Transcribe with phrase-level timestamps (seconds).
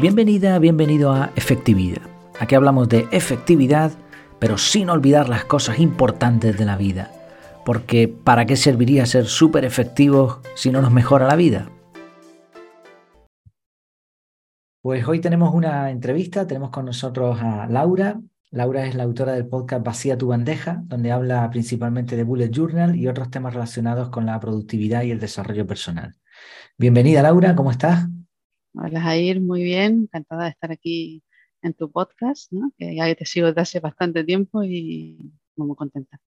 [0.00, 2.02] Bienvenida, bienvenido a Efectividad.
[2.38, 3.90] Aquí hablamos de efectividad,
[4.38, 7.10] pero sin olvidar las cosas importantes de la vida.
[7.64, 11.68] Porque ¿para qué serviría ser súper efectivos si no nos mejora la vida?
[14.82, 18.20] Pues hoy tenemos una entrevista, tenemos con nosotros a Laura.
[18.52, 22.94] Laura es la autora del podcast Vacía tu bandeja, donde habla principalmente de Bullet Journal
[22.94, 26.14] y otros temas relacionados con la productividad y el desarrollo personal.
[26.78, 28.06] Bienvenida Laura, ¿cómo estás?
[28.80, 31.24] Hola Jair, muy bien, encantada de estar aquí
[31.62, 36.20] en tu podcast, que ya te sigo desde hace bastante tiempo y muy contenta.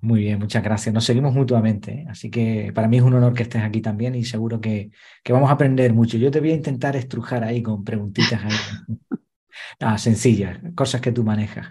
[0.00, 0.94] Muy bien, muchas gracias.
[0.94, 2.06] Nos seguimos mutuamente, ¿eh?
[2.08, 4.90] así que para mí es un honor que estés aquí también y seguro que,
[5.28, 6.16] vamos a aprender mucho.
[6.16, 8.40] Yo te voy a intentar estrujar ahí con preguntitas
[9.80, 11.68] ah, sencillas, cosas que tú manejas.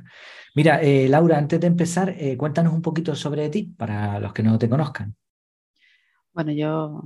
[0.53, 4.44] Mira, eh, Laura, antes de empezar, eh, cuéntanos un poquito sobre ti para los que
[4.44, 5.16] no te conozcan.
[6.33, 7.03] Bueno, yo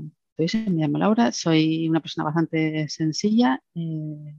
[0.52, 3.62] me llamo Laura, soy una persona bastante sencilla.
[3.76, 4.36] Eh,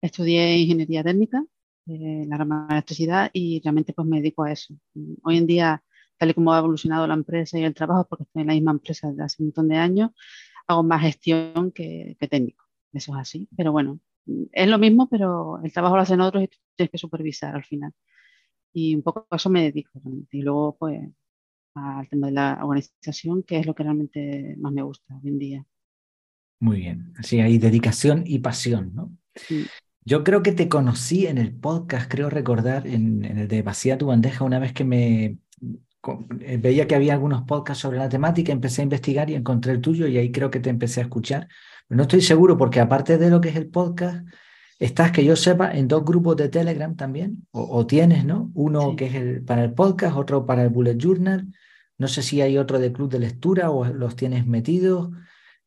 [0.00, 1.44] estudié ingeniería técnica
[1.86, 4.74] en la rama de electricidad y realmente pues me dedico a eso.
[5.22, 5.82] Hoy en día,
[6.18, 8.72] tal y como ha evolucionado la empresa y el trabajo, porque estoy en la misma
[8.72, 10.10] empresa desde hace un montón de años,
[10.68, 12.64] hago más gestión que, técnico.
[12.92, 13.48] Eso es así.
[13.56, 14.00] Pero bueno,
[14.52, 17.92] es lo mismo, pero el trabajo lo hacen otros y tienes que supervisar al final.
[18.72, 20.00] Y un poco a eso me dedico.
[20.30, 21.00] Y luego, pues,
[21.76, 25.38] al tema de la organización, que es lo que realmente más me gusta hoy en
[25.38, 25.66] día.
[26.58, 29.12] Muy bien, así hay dedicación y pasión, ¿no?
[30.04, 34.06] Yo creo que te conocí en el podcast, creo recordar, en, el de Vacía tu
[34.06, 35.38] bandeja, una vez que me
[36.40, 39.80] eh, veía que había algunos podcasts sobre la temática, empecé a investigar y encontré el
[39.80, 41.48] tuyo y ahí creo que te empecé a escuchar.
[41.86, 44.26] Pero no estoy seguro porque aparte de lo que es el podcast,
[44.78, 48.50] estás, que yo sepa, en dos grupos de Telegram también, o, tienes, ¿no?
[48.54, 51.46] Uno que es el, para el podcast, otro para el Bullet Journal.
[51.98, 55.10] No sé si hay otro de club de lectura o los tienes metidos.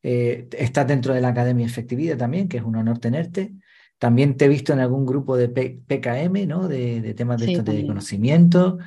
[0.02, 3.52] Eh, estás dentro de la Academia Efectividad también, que es un honor tenerte.
[3.98, 6.68] También te he visto en algún grupo de PKM, ¿no?
[6.68, 8.78] De, temas de, de conocimiento.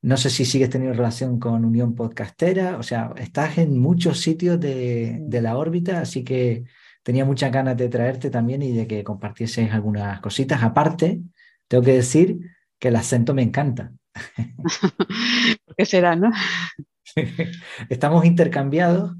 [0.00, 2.78] No sé si sigues teniendo relación con Unión Podcastera.
[2.78, 6.64] O sea, estás en muchos sitios de, de la órbita, así que
[7.02, 10.62] tenía muchas ganas de traerte también y de que compartieses algunas cositas.
[10.62, 11.20] Aparte,
[11.68, 12.38] tengo que decir
[12.78, 13.92] que el acento me encanta.
[15.64, 16.30] ¿Por qué será, no?
[17.88, 19.14] Estamos intercambiados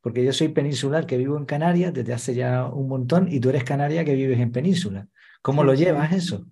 [0.00, 3.48] porque yo soy peninsular que vivo en Canarias desde hace ya un montón y tú
[3.48, 5.08] eres canaria que vives en península.
[5.42, 6.46] ¿Cómo lo llevas eso?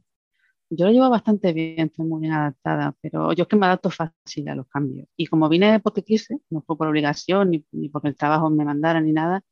[0.70, 3.90] Yo lo llevo bastante bien, estoy muy bien adaptada, pero yo es que me adapto
[3.90, 5.06] fácil a los cambios.
[5.16, 9.00] Y como vine porque quise, no fue por obligación ni, porque el trabajo me mandara
[9.00, 9.42] ni nada,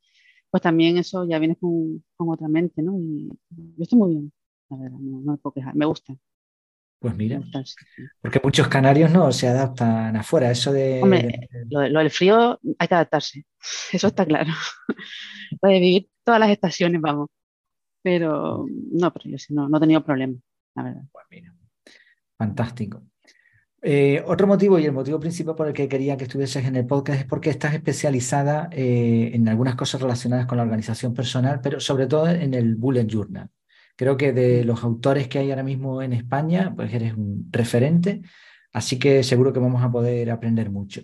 [0.50, 2.98] pues también eso ya viene con, otra mente, ¿no?
[2.98, 4.32] Y yo estoy muy bien,
[4.70, 6.16] la verdad, no, no me puedo quejar, me gusta.
[7.02, 7.40] Pues mira,
[8.20, 10.52] porque muchos canarios no se adaptan afuera.
[10.52, 11.02] Eso de.
[11.02, 13.44] Hombre, lo, del frío hay que adaptarse,
[13.92, 14.52] eso está claro.
[15.60, 17.28] Puede vivir todas las estaciones, vamos.
[18.02, 20.34] Pero no, pero yo sí no, no he tenido problema,
[20.76, 21.02] la verdad.
[21.10, 21.52] Pues mira,
[22.38, 23.02] fantástico.
[23.82, 26.86] Eh, otro motivo y el motivo principal por el que quería que estuvieses en el
[26.86, 31.80] podcast es porque estás especializada eh, en algunas cosas relacionadas con la organización personal, pero
[31.80, 33.50] sobre todo en el bullet journal.
[33.96, 38.22] Creo que de los autores que hay ahora mismo en España, pues eres un referente,
[38.72, 41.02] así que seguro que vamos a poder aprender mucho.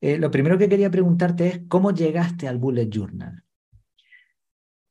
[0.00, 3.42] Eh, lo primero que quería preguntarte es, ¿cómo llegaste al Bullet Journal?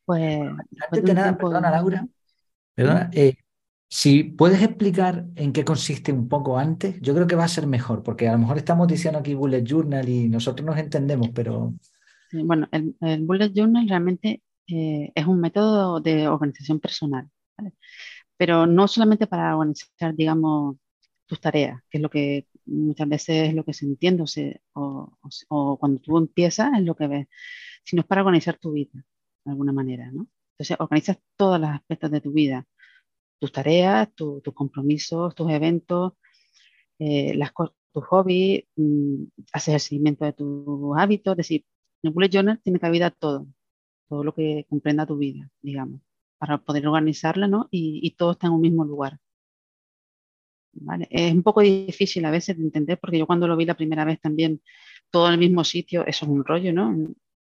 [0.06, 0.40] Pues...
[0.40, 2.08] Antes de nada, perdona Laura,
[2.74, 3.36] perdona, eh,
[3.90, 7.68] si puedes explicar en qué consiste un poco antes, yo creo que va a ser
[7.68, 11.74] mejor, porque a lo mejor estamos diciendo aquí Bullet Journal y nosotros nos entendemos, pero...
[12.32, 17.30] bueno, el, el Bullet Journal realmente eh, es un método de organización personal,
[18.38, 20.78] pero no solamente para organizar, digamos,
[21.26, 24.24] tus tareas, que es lo que muchas veces es lo que se entiende
[24.74, 25.18] o,
[25.50, 27.28] o, cuando tú empiezas es lo que ves,
[27.84, 28.92] sino es para organizar tu vida
[29.46, 30.28] de alguna manera, ¿no?
[30.54, 32.66] Entonces, organizas todos los aspectos de tu vida,
[33.40, 36.14] tus tareas, tus compromisos, tus eventos,
[37.00, 37.52] eh, las,
[37.94, 41.66] tus hobbies, mm, haces el seguimiento de tus hábitos, es decir,
[42.04, 43.48] en el Bullet Journal tiene cabida todo,
[44.08, 46.02] todo lo que comprenda tu vida, digamos,
[46.38, 47.68] para poder organizarla, ¿no?
[47.72, 49.20] Y, todo está en un mismo lugar.
[50.74, 51.08] ¿Vale?
[51.10, 54.06] Es un poco difícil a veces de entender, porque yo cuando lo vi la primera
[54.06, 54.62] vez también,
[55.10, 56.96] todo en el mismo sitio, eso es un rollo, ¿no?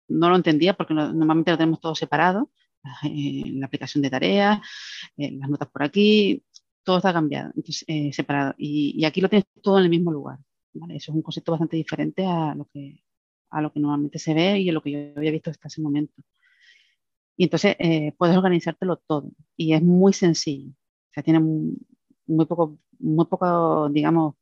[0.09, 2.51] No lo entendía porque normalmente lo tenemos todo separado,
[3.03, 4.59] la aplicación de tareas,
[5.17, 6.43] eh, las notas por aquí,
[6.83, 8.55] todo está cambiado, entonces, eh, separado.
[8.57, 10.39] Y, aquí lo tienes todo en el mismo lugar.
[10.73, 10.97] ¿vale?
[10.97, 13.03] Eso es un concepto bastante diferente a lo que,
[13.51, 15.81] a lo que normalmente se ve y a lo que yo había visto hasta ese
[15.81, 16.13] momento.
[17.37, 20.71] Y entonces eh, puedes organizártelo todo y es muy sencillo.
[20.71, 24.35] O sea, tiene muy poco, muy poco, digamos,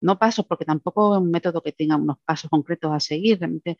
[0.00, 3.38] no pasos, porque tampoco es un método que tenga unos pasos concretos a seguir.
[3.38, 3.78] Realmente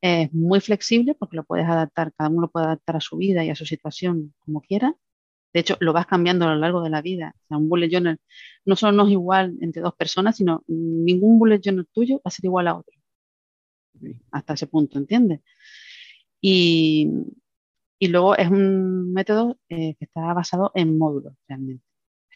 [0.00, 3.44] Es muy flexible porque lo puedes adaptar, cada uno lo puede adaptar a su vida
[3.44, 4.96] y a su situación como quiera.
[5.52, 7.34] De hecho, lo vas cambiando a lo largo de la vida.
[7.44, 8.20] O sea, un bullet journal
[8.64, 12.30] no solo no es igual entre dos personas, sino ningún bullet journal tuyo va a
[12.30, 12.94] ser igual a otro.
[14.30, 15.40] Hasta ese punto, ¿entiendes?
[16.40, 17.10] Y,
[17.98, 21.84] y luego es un método eh, que está basado en módulos, realmente.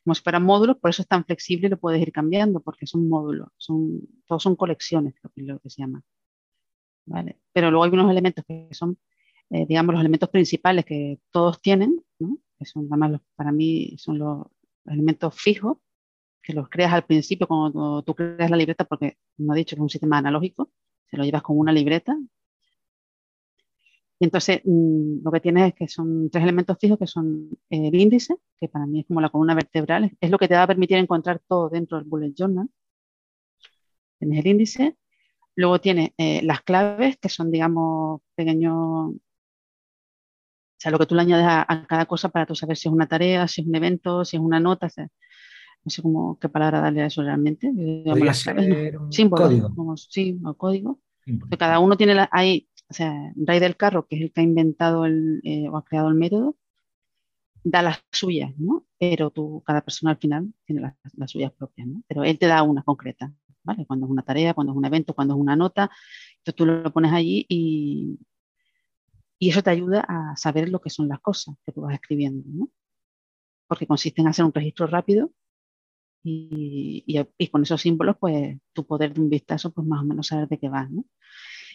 [0.05, 2.87] Como si fueran módulos, por eso es tan flexible y lo puedes ir cambiando, porque
[2.87, 6.03] son módulos, son, todos son colecciones, lo que, se llama.
[7.07, 7.39] ¿Vale?
[7.53, 8.99] Pero luego hay unos elementos que son,
[9.51, 12.39] eh, digamos, los elementos principales que todos tienen, ¿no?
[12.59, 14.47] que son, además, para mí son los
[14.87, 15.79] elementos fijos,
[16.43, 19.81] que los creas al principio cuando tú creas la libreta, porque no he dicho que
[19.81, 20.73] es un sistema analógico,
[21.09, 22.19] se lo llevas con una libreta,
[24.23, 27.93] y entonces mm, lo que tienes es que son tres elementos fijos que son el
[27.93, 30.67] índice, que para mí es como la columna vertebral, es lo que te va a
[30.69, 32.69] permitir encontrar todo dentro del bullet journal.
[34.21, 34.97] Tienes el índice,
[35.57, 39.19] luego tienes eh, las claves, que son, digamos, pequeños, o
[40.79, 43.09] sea, lo que tú le añades a, cada cosa para tú saber si es una
[43.09, 44.89] tarea, si es un evento, si es una nota,
[45.83, 47.73] no sé cómo, qué palabra darle a eso realmente.
[47.75, 48.95] Las claves,
[49.29, 49.97] código.
[49.97, 51.01] sí, o código.
[51.59, 54.45] cada uno tiene, la, hay o sea, Ray del Carro, que es el que ha
[54.45, 56.57] inventado eh, o ha creado el método,
[57.65, 58.85] da las suyas, ¿no?
[58.99, 62.03] Pero tú, cada persona al final tiene las, suyas propias, ¿no?
[62.07, 63.87] Pero él te da una concreta, ¿vale?
[63.87, 65.91] Cuando es una tarea, cuando es un evento, cuando es una nota,
[66.39, 68.19] entonces tú lo pones allí y,
[69.41, 72.71] eso te ayuda a saber lo que son las cosas que tú vas escribiendo, ¿no?
[73.67, 75.33] Porque consiste en hacer un registro rápido
[76.23, 80.05] y, y, y, con esos símbolos, pues tu poder de un vistazo, pues más o
[80.05, 81.05] menos saber de qué vas, ¿no?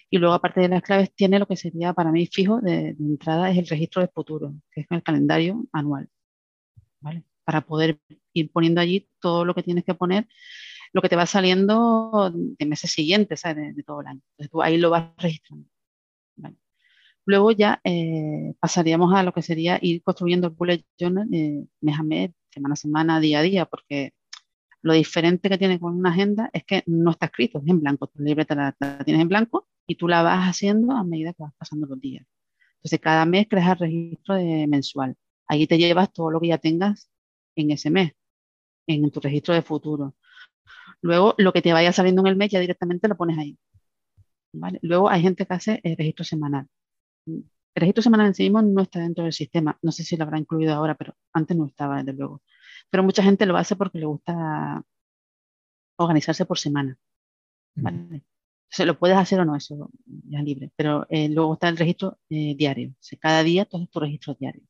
[0.10, 3.52] Y luego, aparte de las claves, tiene lo que sería para mí fijo de, entrada,
[3.52, 6.10] es el registro de futuro, que es el calendario anual.
[7.44, 8.00] Para poder
[8.34, 10.28] ir poniendo allí todo lo que tienes que poner,
[10.94, 13.76] lo que te va saliendo de meses siguientes, ¿sabes?
[13.76, 14.22] De, todo el año.
[14.32, 15.68] Entonces tú ahí lo vas registrando.
[17.26, 22.00] Luego ya eh, pasaríamos a lo que sería ir construyendo el bullet journal eh, mes
[22.00, 24.14] a mes, semana a semana, día a día, porque
[24.82, 28.08] lo diferente que tiene con una agenda es que no está escrito, es en blanco.
[28.08, 31.54] Tu libreta la tienes en blanco y tú la vas haciendo a medida que vas
[31.58, 32.26] pasando los días.
[32.78, 34.36] Entonces, cada mes creas el registro
[34.68, 35.16] mensual.
[35.48, 37.10] Ahí te llevas todo lo que ya tengas
[37.56, 38.14] en ese mes,
[38.88, 40.16] en tu registro de futuro.
[41.02, 43.58] Luego, lo que te vaya saliendo en el mes ya directamente lo pones ahí.
[44.54, 44.80] ¿vale?
[44.82, 46.68] Luego, hay gente que hace el registro semanal.
[47.26, 47.46] El
[47.76, 49.78] registro semanal en sí mismo no está dentro del sistema.
[49.82, 52.42] No sé si lo habrá incluido ahora, pero antes no estaba, desde luego.
[52.90, 54.84] Pero mucha gente lo hace porque le gusta
[55.98, 56.98] organizarse por semana.
[57.76, 58.24] ¿vale?
[58.70, 60.72] Se lo puedes hacer o no, eso ya libre.
[60.76, 62.94] Pero eh, luego está el registro eh, diario.
[63.20, 64.66] cada día todos tus registros diarios.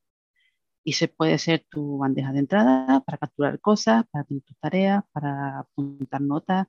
[0.84, 5.04] Y se puede ser tu bandeja de entrada para capturar cosas, para tener tus tareas,
[5.12, 6.68] para apuntar notas,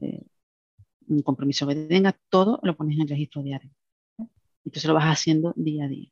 [0.00, 0.22] eh,
[1.08, 3.70] un compromiso que tengas, todo lo pones en el registro diario.
[4.64, 6.10] Entonces lo vas haciendo día a día.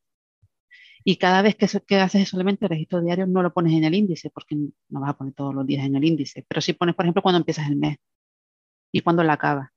[1.04, 3.94] Y cada vez que, que, haces solamente el registro diario, no lo pones en el
[3.94, 6.44] índice, porque no vas a poner todos los días en el índice.
[6.48, 7.98] Pero si pones, por ejemplo, cuando empiezas el mes
[8.92, 9.73] y cuando la acabas.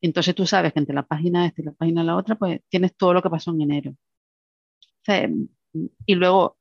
[0.00, 2.96] Entonces tú sabes que entre la página esta y la página la otra, pues tienes
[2.96, 3.96] todo lo que pasó en enero.
[6.06, 6.58] y luego,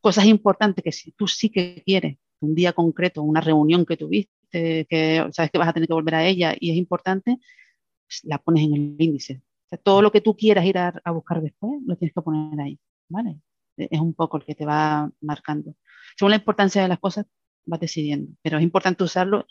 [0.00, 4.32] cosas importantes que si tú sí que quieres, un día concreto, una reunión que tuviste,
[4.50, 7.38] que sabes que vas a tener que volver a ella y es importante,
[8.06, 9.42] pues la pones en el índice.
[9.82, 12.78] todo lo que tú quieras ir a, a, buscar después, lo tienes que poner ahí,
[13.08, 13.40] ¿vale?
[13.76, 15.74] E, es un poco el que te va marcando.
[16.16, 17.26] Según la importancia de las cosas,
[17.66, 19.46] vas decidiendo, pero es importante usarlo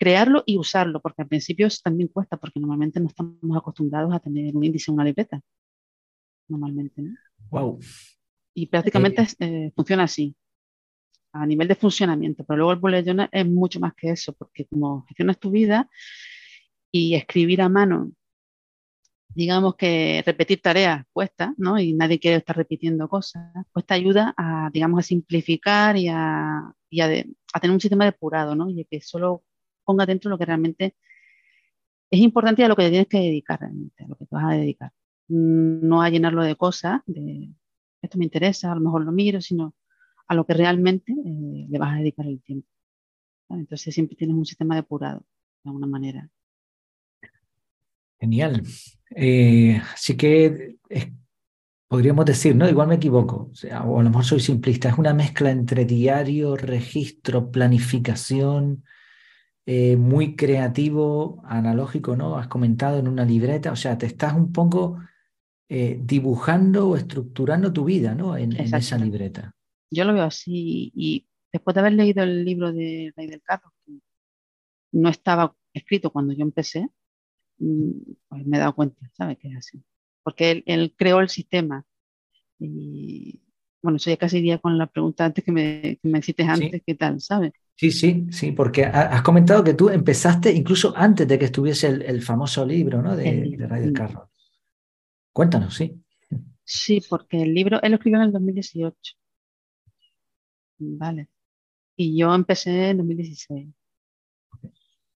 [0.00, 4.56] crearlo y usarlo, porque al principio también cuesta, porque normalmente no estamos acostumbrados a tener
[4.56, 5.42] un índice en una libreta.
[6.48, 7.14] Normalmente, ¿no?
[7.50, 7.78] Wow.
[8.54, 10.34] Y prácticamente eh, eh, funciona así,
[11.32, 14.64] a nivel de funcionamiento, pero luego el bullet journal es mucho más que eso, porque
[14.66, 15.88] como gestionas tu vida
[16.90, 18.10] y escribir a mano,
[19.28, 21.78] digamos que repetir tareas cuesta, ¿no?
[21.78, 26.72] Y nadie quiere estar repitiendo cosas, pues te ayuda a, digamos, a simplificar y a,
[26.88, 27.06] y a,
[27.52, 28.70] a tener un sistema depurado, ¿no?
[28.70, 29.44] Y que solo
[29.90, 30.94] ponga dentro lo que realmente
[32.10, 34.34] es importante y a lo que te tienes que dedicar realmente, a lo que te
[34.36, 34.92] vas a dedicar.
[35.28, 37.50] No a llenarlo de cosas, de
[38.00, 39.74] esto me interesa, a lo mejor lo miro, sino
[40.28, 42.68] a lo que realmente eh, le vas a dedicar el tiempo.
[43.48, 45.24] Entonces siempre tienes un sistema depurado,
[45.64, 46.30] de alguna manera.
[48.20, 48.62] Genial.
[49.16, 50.76] Eh, así que
[51.90, 52.68] podríamos decir, ¿no?
[52.68, 55.84] Igual me equivoco, o, sea, o a lo mejor soy simplista, es una mezcla entre
[55.84, 58.84] diario, registro, planificación,
[59.72, 62.36] eh, muy creativo, analógico, ¿no?
[62.36, 64.98] Has comentado en una libreta, o sea, te estás un poco
[65.68, 68.36] eh, dibujando o estructurando tu vida, ¿no?
[68.36, 69.54] En, esa libreta.
[69.88, 73.72] Yo lo veo así y después de haber leído el libro de Rey del Carro,
[73.86, 73.92] que
[74.90, 76.88] no estaba escrito cuando yo empecé,
[77.58, 77.90] mm,
[78.28, 79.38] pues me he dado cuenta, ¿sabes?
[79.38, 79.84] Que es así.
[80.24, 81.86] Porque él, creó el sistema.
[82.58, 83.40] Y
[83.82, 86.82] bueno, eso ya casi iría con la pregunta antes que me, que me hiciste antes,
[86.84, 87.20] ¿qué tal?
[87.20, 87.52] ¿Sabes?
[87.76, 92.20] Sí, sí, sí, porque has comentado que tú empezaste incluso antes de que estuviese el,
[92.20, 93.16] famoso libro ¿no?
[93.16, 94.30] de, de Ray del Carro.
[95.32, 95.98] Cuéntanos, sí.
[96.62, 99.14] Sí, porque el libro, él lo escribió en el 2018.
[100.78, 101.28] Vale.
[101.96, 103.68] Y yo empecé en 2016.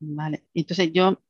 [0.00, 0.44] Vale.
[0.54, 1.23] Entonces yo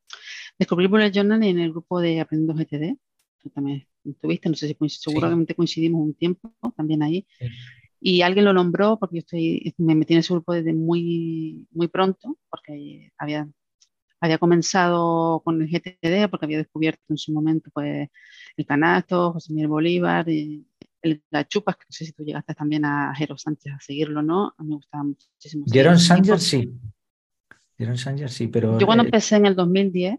[0.58, 2.98] descubrí Bullet Journal en el grupo de Aprendiendo GTD.
[3.42, 7.26] Tú también estuviste, no sé si seguramente coincidimos un tiempo también ahí.
[8.06, 11.88] Y alguien lo nombró porque yo estoy, me metí en ese grupo desde muy, muy
[11.88, 13.48] pronto, porque había,
[14.20, 18.10] había comenzado con el GTD, porque había descubierto en su momento pues,
[18.58, 20.66] el canasto, José Miguel Bolívar, y
[21.00, 24.52] el Gachupas, que no sé si tú llegaste también a Jero Sánchez a seguirlo, ¿no?
[24.58, 25.64] A mí me gustaba muchísimo.
[25.66, 26.74] Jeron Sánchez sí.
[27.78, 28.78] Jeron Sánchez sí, pero...
[28.78, 30.18] Yo cuando empecé en el 2010,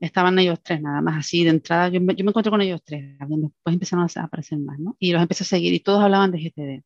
[0.00, 2.82] estaban ellos tres nada más, así de entrada, yo me, yo me encontré con ellos
[2.84, 4.96] tres, después empezaron a aparecer más, ¿no?
[4.98, 6.84] Y los empecé a seguir y todos hablaban de GTD.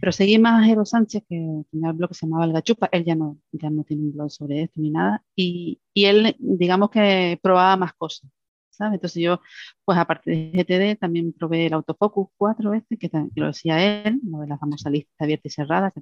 [0.00, 1.36] Pero seguí más a Jero Sánchez, que
[1.70, 4.12] tenía el blog que se llamaba El Gachupa, él ya no, ya no tiene un
[4.12, 8.30] blog sobre esto ni nada, y, y él, digamos que probaba más cosas,
[8.70, 8.94] ¿sabes?
[8.94, 9.40] Entonces yo,
[9.84, 14.20] pues aparte de GTD, también probé el Autofocus 4 este, que, que lo decía él,
[14.24, 16.00] lo de la famosa lista abierta y cerrada, que,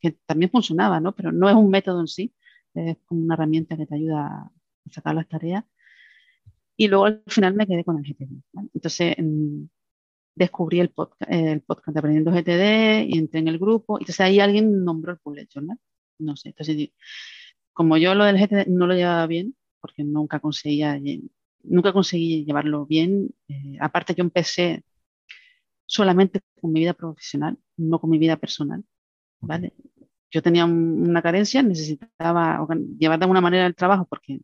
[0.00, 1.14] que también funcionaba, ¿no?
[1.14, 2.34] Pero no es un método en sí,
[2.74, 4.50] es como una herramienta que te ayuda
[4.90, 5.64] sacar las tareas.
[6.76, 8.42] Y luego al final me quedé con el GTD.
[8.74, 9.16] Entonces
[10.34, 13.98] descubrí el podcast, el podcast de Aprendiendo GTD y entré en el grupo.
[13.98, 15.78] Entonces ahí alguien nombró el bullet journal.
[16.18, 16.50] No sé.
[16.50, 16.90] Entonces,
[17.72, 21.00] como yo lo del GTD no lo llevaba bien, porque nunca conseguía,
[21.62, 23.30] nunca conseguí llevarlo bien.
[23.48, 24.84] Eh, aparte, yo empecé
[25.86, 28.84] solamente con mi vida profesional, no con mi vida personal.
[29.40, 29.74] ¿vale?
[30.30, 32.66] Yo tenía una carencia, necesitaba
[32.98, 34.40] llevar de alguna manera el trabajo porque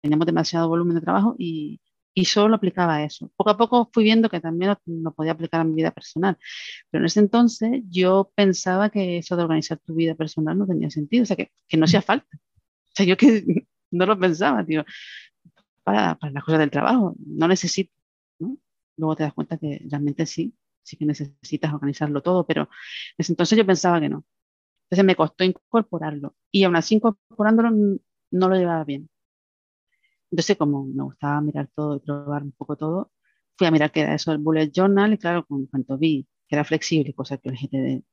[0.00, 1.80] teníamos demasiado volumen de trabajo y,
[2.14, 3.30] y solo aplicaba eso.
[3.36, 6.38] Poco a poco fui viendo que también lo, podía aplicar a mi vida personal,
[6.90, 10.90] pero en ese entonces yo pensaba que eso de organizar tu vida personal no tenía
[10.90, 12.28] sentido, o sea, que, que no hacía falta.
[12.92, 13.26] O sea, yo que
[13.90, 14.84] no lo pensaba, tío,
[15.82, 17.92] para, para las cosas del trabajo, no necesito,
[18.38, 18.58] ¿no?
[18.96, 22.68] Luego te das cuenta que realmente sí, sí que necesitas organizarlo todo, pero en
[23.18, 24.24] ese entonces yo pensaba que no.
[24.86, 29.08] Entonces me costó incorporarlo y aún así incorporándolo no lo llevaba bien.
[30.32, 33.12] Entonces, como me gustaba mirar todo y probar un poco todo,
[33.56, 36.56] fui a mirar qué era eso del bullet journal y claro, con cuanto vi que
[36.56, 38.04] era flexible, cosa que el GTD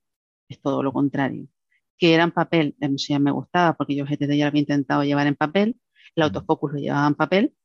[0.50, 1.48] es todo lo contrario,
[1.98, 4.62] que era en papel, eso ya me gustaba porque yo el GTD ya lo había
[4.62, 5.80] intentado llevar en papel,
[6.16, 7.56] el autofocus lo llevaba en papel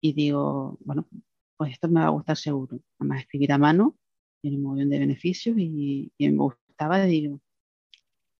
[0.00, 1.08] y digo, bueno,
[1.56, 2.78] pues esto me va a gustar seguro.
[2.98, 3.96] Además, escribir a mano
[4.42, 7.40] tiene un montón de beneficios y, me gustaba, digo,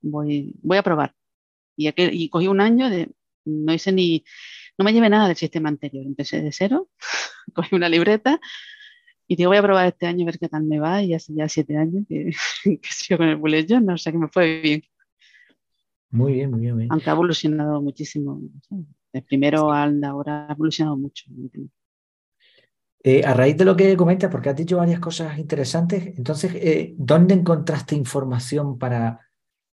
[0.02, 1.14] voy, voy a probar.
[1.76, 3.15] Y, aquel, y cogí un año de
[3.46, 4.24] no hice ni,
[4.76, 6.04] no me llevé nada del sistema anterior.
[6.04, 6.88] Empecé de cero,
[7.54, 8.40] cogí una libreta
[9.28, 11.02] y digo, voy a probar este año a ver qué tal me va.
[11.02, 12.30] Y hace ya siete años que,
[12.64, 14.82] que sigo con el bullet journal, o sea que me fue bien.
[16.10, 16.86] Muy bien, muy bien.
[16.90, 18.40] Aunque ha evolucionado muchísimo.
[19.12, 21.26] De primero al ahora ha evolucionado mucho.
[23.02, 26.94] Eh, a raíz de lo que comentas, porque has dicho varias cosas interesantes, entonces, eh,
[26.96, 29.20] ¿dónde encontraste información para,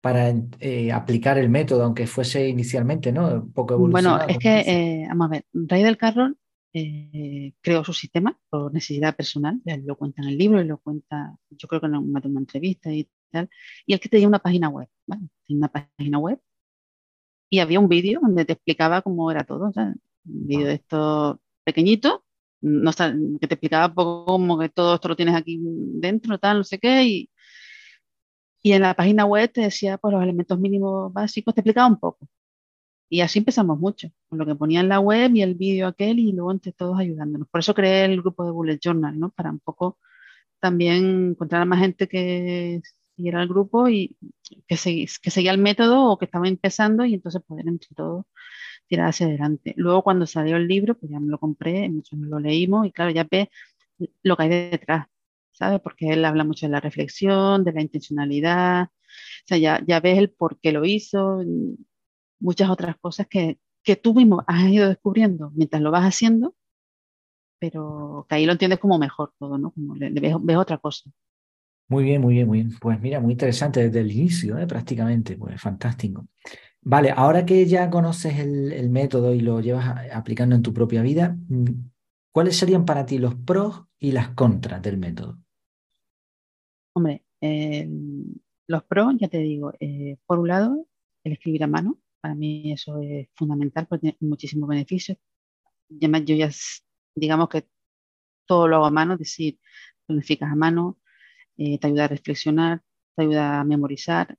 [0.07, 3.43] para eh, aplicar el método, aunque fuese inicialmente, ¿no?
[3.43, 4.19] Un poco evolucionado.
[4.19, 6.39] Bueno, es que, eh, vamos a ver, Ray del Carroll
[6.73, 11.37] eh, creó su sistema por necesidad personal, lo cuenta en el libro y lo cuenta,
[11.51, 13.51] yo creo que en una, una entrevista y tal,
[13.85, 15.23] y el que tenía una página web, ¿vale?
[15.45, 16.39] Tenía una página web
[17.51, 22.25] y había un vídeo donde te explicaba cómo era todo, un vídeo de esto pequeñito,
[22.61, 26.65] no, que te explicaba poco como que todo esto lo tienes aquí dentro, tal, no
[26.65, 27.31] sé qué, y,
[28.67, 32.01] y en la página web te decía pues, los elementos mínimos básicos, te explicaba un
[32.01, 32.29] poco.
[33.09, 36.19] Y así empezamos mucho, con lo que ponía en la web y el vídeo aquel
[36.19, 37.49] y luego entre todos ayudándonos.
[37.49, 39.31] Por eso creé el grupo de Bullet Journal, ¿no?
[39.31, 39.99] Para un poco
[40.61, 42.81] también encontrar a más gente que
[43.15, 44.17] siguiera el grupo y
[44.67, 44.77] que,
[45.23, 48.25] que seguía el método o que estaba empezando y entonces poder entre todos
[48.89, 49.75] tirar hacia adelante.
[49.77, 52.93] Luego cuando salió el libro, pues ya me lo compré, muchos me lo leímos y
[52.93, 53.49] claro, ya ves
[54.25, 55.07] lo que hay detrás.
[55.57, 55.81] ¿Sabes?
[55.81, 60.19] Porque él habla mucho de la reflexión, de la intencionalidad, o sea, ya, ya ves
[60.19, 61.43] el por qué lo hizo,
[62.39, 66.55] muchas otras cosas que, que tú mismo has ido descubriendo mientras lo vas haciendo,
[67.59, 69.71] pero que ahí lo entiendes como mejor todo, ¿no?
[69.71, 71.11] Como le, ves, otra cosa.
[71.89, 72.79] Muy bien, muy bien, muy bien.
[72.81, 74.67] Pues mira, muy interesante desde el inicio, ¿eh?
[74.67, 76.27] prácticamente, pues fantástico.
[76.83, 81.03] Vale, ahora que ya conoces el, el método y lo llevas aplicando en tu propia
[81.03, 81.37] vida,
[82.33, 85.39] ¿cuáles serían para ti los pros y las contras del método?
[86.97, 87.23] Hombre,
[88.69, 90.87] los pros, ya te digo, eh, por un lado,
[91.25, 95.19] el escribir a mano, Para mí eso es fundamental porque tiene muchísimos beneficios.
[95.91, 96.51] además, yo ya,
[97.15, 97.69] digamos que
[98.47, 99.59] todo lo hago a mano, es decir,
[100.07, 100.99] planificas a mano,
[101.59, 102.83] eh, te ayuda a reflexionar,
[103.17, 104.39] te ayuda a memorizar.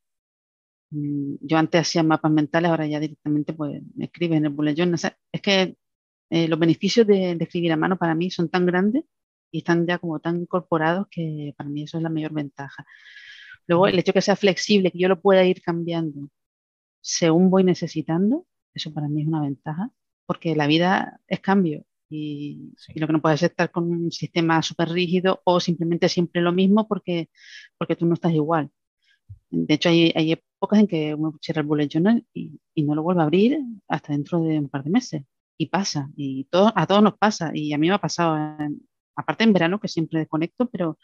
[0.91, 4.75] Mm, yo antes hacía mapas mentales, ahora ya directamente pues me escribes en el bullet
[4.75, 4.99] journal.
[5.31, 5.77] es que
[6.29, 9.03] eh, los beneficios de, escribir a mano para mí son tan grandes
[9.51, 12.85] y están ya como tan incorporados que para mí eso es la mayor ventaja.
[13.67, 16.29] Luego, el hecho de que sea flexible, que yo lo pueda ir cambiando
[17.07, 19.91] según voy necesitando, eso para mí es una ventaja,
[20.25, 24.61] porque la vida es cambio y, lo que no puedes es estar con un sistema
[24.61, 27.29] súper rígido o simplemente siempre lo mismo porque,
[27.77, 28.71] porque tú no estás igual.
[29.49, 32.93] De hecho, hay, hay épocas en que uno cierra el bullet journal y, y, no
[32.93, 35.23] lo vuelve a abrir hasta dentro de un par de meses.
[35.57, 37.51] Y pasa, y todo, a todos nos pasa.
[37.53, 38.35] Y a mí me ha pasado,
[39.17, 40.97] aparte en verano, que siempre desconecto, pero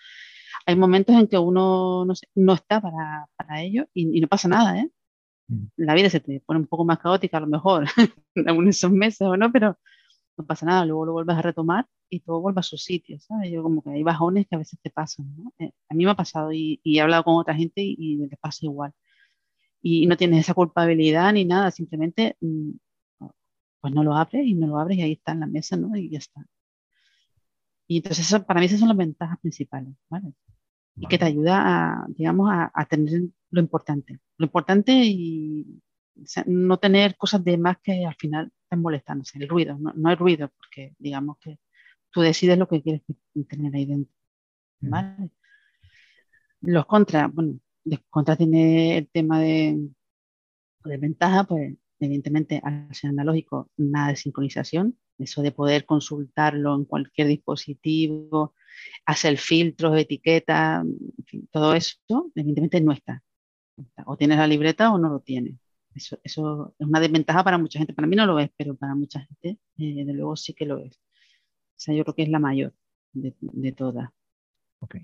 [0.65, 4.47] hay momentos en que uno no, no está para, para ello y, y, no pasa
[4.47, 4.89] nada, ¿eh?
[5.47, 5.65] Mm.
[5.77, 7.85] La vida se te pone un poco más caótica a lo mejor
[8.35, 9.77] en esos meses o no, pero
[10.37, 13.51] no pasa nada, luego lo vuelves a retomar y todo vuelve a su sitio, ¿sabes?
[13.51, 15.53] Yo como que hay bajones que a veces te pasan, ¿no?
[15.59, 18.15] Eh, a mí me ha pasado y, y, he hablado con otra gente y, y
[18.17, 18.93] les pasa igual.
[19.81, 22.71] Y no tienes esa culpabilidad ni nada, simplemente mm,
[23.81, 25.95] pues no lo abres y no lo abres y ahí está en la mesa, ¿no?
[25.97, 26.45] Y ya está.
[27.87, 30.33] Y entonces eso, para mí esas son las ventajas principales, ¿vale?
[30.95, 34.19] Y que te ayuda a, digamos, a, a tener lo importante.
[34.37, 35.81] Lo importante y
[36.45, 40.51] no tener cosas de más que al final estén molestando, el ruido, no, hay ruido,
[40.57, 41.59] porque digamos que
[42.11, 43.01] tú decides lo que quieres
[43.49, 44.13] tener ahí dentro.
[44.81, 45.31] ¿vale?
[46.61, 49.89] Los contras, bueno, los contras tiene el tema de,
[50.85, 56.85] de ventaja, pues evidentemente al ser analógico, nada de sincronización, eso de poder consultarlo en
[56.85, 58.53] cualquier dispositivo,
[59.05, 61.97] hacer filtros, etiquetas, en fin, todo eso,
[62.35, 63.23] evidentemente no está.
[64.05, 65.57] O tienes la libreta o no lo tienes.
[65.95, 67.93] Eso, eso, es una desventaja para mucha gente.
[67.93, 70.79] Para mí no lo es, pero para mucha gente, eh, de luego, sí que lo
[70.79, 70.95] es.
[70.95, 70.99] O
[71.77, 72.73] sea, yo creo que es la mayor
[73.13, 74.09] de, de todas.
[74.79, 74.95] Ok.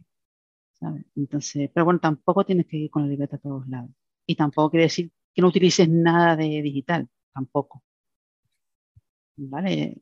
[1.16, 3.92] Entonces, pero bueno, tampoco tienes que ir con la libreta a todos lados.
[4.26, 7.84] Y tampoco quiere decir que no utilices nada de digital, tampoco.
[9.40, 9.98] ¿Vale?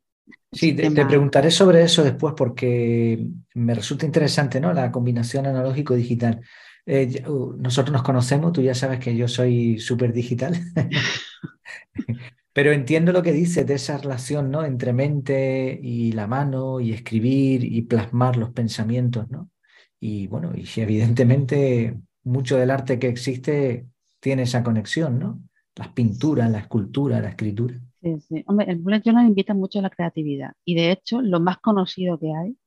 [0.51, 4.73] Sí, te, preguntaré sobre eso después porque me resulta interesante, ¿no?
[4.73, 6.41] La combinación analógico-digital.
[6.85, 10.57] Eh, uh, nosotros nos conocemos, tú ya sabes que yo soy súper digital,
[12.53, 14.63] pero entiendo lo que dices de esa relación, ¿no?
[14.65, 19.51] Entre mente y la mano y escribir y plasmar los pensamientos, ¿no?
[19.99, 23.87] Y bueno, y evidentemente mucho del arte que existe
[24.19, 25.41] tiene esa conexión, ¿no?
[25.75, 27.79] Las pinturas, la escultura, la escritura.
[28.07, 28.43] Sí, sí.
[28.47, 32.17] Hombre, el bullet journal invita mucho a la creatividad y de hecho lo más conocido
[32.19, 32.57] que hay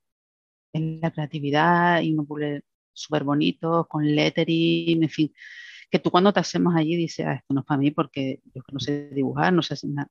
[0.73, 5.33] es la creatividad y unos bullet súper bonitos, con lettering, en fin,
[5.91, 8.63] que tú cuando te hacemos allí dices, ah, esto no es para mí porque yo
[8.73, 10.09] no sé dibujar, no sé hacer nada.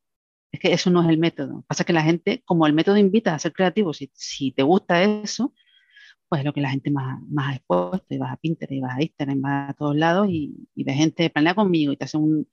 [0.52, 1.64] Es que eso no es el método.
[1.68, 5.04] Pasa que la gente, como el método invita a ser creativo, si, si te gusta
[5.04, 5.54] eso,
[6.30, 8.80] pues es lo que la gente más, más ha expuesto, y vas a Pinterest, y
[8.82, 12.06] vas a Instagram, vas a todos lados y, y ves gente, planea conmigo y te
[12.06, 12.48] hace un...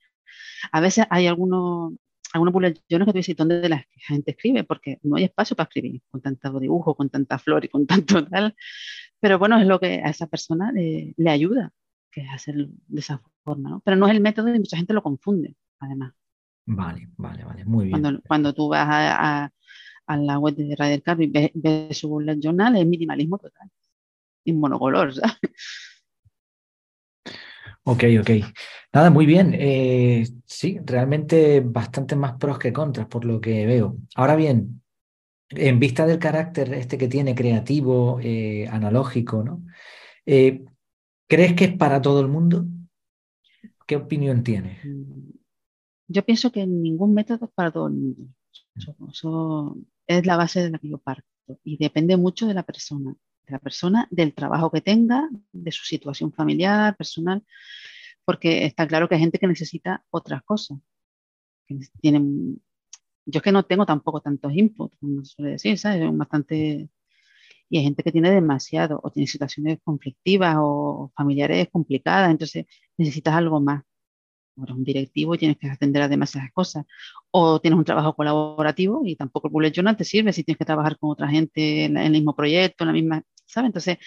[0.71, 1.93] A veces hay algunos
[2.37, 4.63] algunos publicaciones que tú dices, ¿dónde la gente escribe?
[4.63, 8.25] Porque no hay espacio para escribir con tanto dibujo, con tanta flor y con tanto
[8.29, 8.55] tal.
[9.19, 11.73] Pero bueno, es lo que a esa persona le, le ayuda,
[12.11, 13.81] que es hacerlo de esa forma, ¿no?
[13.83, 16.13] Pero no es el método y mucha gente lo confunde, además.
[16.65, 18.01] Vale, vale, vale, muy bien.
[18.01, 19.51] Cuando, cuando tú vas a,
[20.05, 23.69] a, la web de Ryder Carby y ves, ves, su bullet journal, es minimalismo total.
[24.43, 25.39] Y monocolor, ¿sabes?
[27.89, 28.29] Ok, ok.
[28.91, 29.53] Nada, muy bien.
[29.53, 33.95] Eh, sí, realmente bastante más pros que contras por lo que veo.
[34.15, 34.81] Ahora bien,
[35.51, 39.63] en vista del carácter este que tiene creativo, eh, analógico, ¿no?
[40.25, 40.65] Eh,
[41.29, 42.65] ¿Crees que es para todo el mundo?
[43.85, 44.83] ¿Qué opinión tienes?
[44.83, 45.29] Mm,
[46.09, 48.23] yo pienso que ningún método es para todo el mundo.
[49.09, 51.25] Eso, es la base de la que yo parto
[51.63, 53.15] y depende mucho de la persona
[53.47, 57.43] de la persona, del trabajo que tenga, de su situación familiar, personal,
[58.25, 60.79] porque está claro que hay gente que necesita otras cosas.
[62.01, 62.61] Tienen,
[63.25, 66.09] yo es que no tengo tampoco tantos inputs, como suele decir, ¿sabes?
[66.13, 66.89] Bastante,
[67.69, 72.65] y hay gente que tiene demasiado, o tiene situaciones conflictivas o familiares complicadas, entonces
[72.97, 73.83] necesitas algo más
[74.63, 76.85] eres un directivo y tienes que atender a demasiadas cosas.
[77.31, 80.65] O tienes un trabajo colaborativo y tampoco el bullet journal te sirve si tienes que
[80.65, 83.67] trabajar con otra gente en, el mismo proyecto, en la misma, ¿sabes?
[83.69, 83.97] Entonces,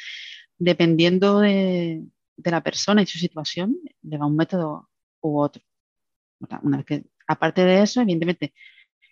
[0.58, 2.04] dependiendo de,
[2.36, 5.62] de, la persona y su situación, le va un método u otro.
[6.62, 8.54] Una vez que, aparte de eso, evidentemente,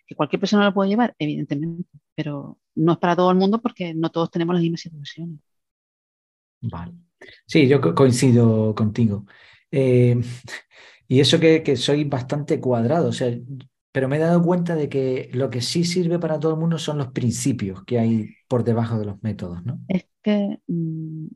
[0.07, 3.93] que cualquier persona lo puede llevar, evidentemente, pero no es para todo el mundo porque
[3.93, 5.39] no todos tenemos las mismas situaciones.
[6.61, 6.93] Vale.
[7.45, 9.25] Sí, yo coincido contigo.
[9.71, 10.19] Eh,
[11.09, 13.35] Y eso que, que soy bastante cuadrado, o sea,
[13.91, 16.77] pero me he dado cuenta de que lo que sí sirve para todo el mundo
[16.77, 19.79] son los principios que hay por debajo de los métodos, ¿no?
[19.87, 21.27] Es que mm,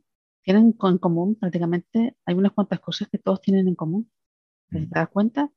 [0.44, 4.12] tienen en común prácticamente, hay unas cuantas cosas que todos tienen en común.
[4.70, 4.90] ¿Te mm.
[4.90, 5.50] das cuenta?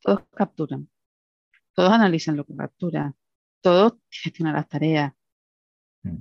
[0.00, 0.88] Todos capturan,
[1.74, 3.14] todos analizan lo que capturan,
[3.60, 5.12] todos gestionan las tareas,
[6.02, 6.16] mm.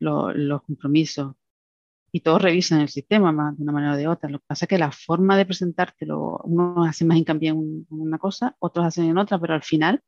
[0.00, 1.34] los compromisos,
[2.10, 4.30] y todos revisan el sistema más de una manera o de otra.
[4.30, 8.18] Lo que pasa es que la forma de presentártelo, unos hacen más hincapié en una
[8.18, 10.02] cosa, otros hacen en otra, pero al final,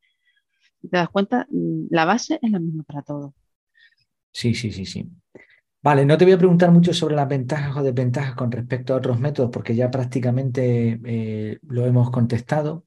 [0.81, 3.33] te das cuenta, la base es la misma para todos.
[4.33, 5.11] Sí, sí, sí, sí.
[5.83, 8.97] Vale, no te voy a preguntar mucho sobre las ventajas o desventajas con respecto a
[8.97, 12.85] otros métodos, porque ya prácticamente eh, lo hemos contestado,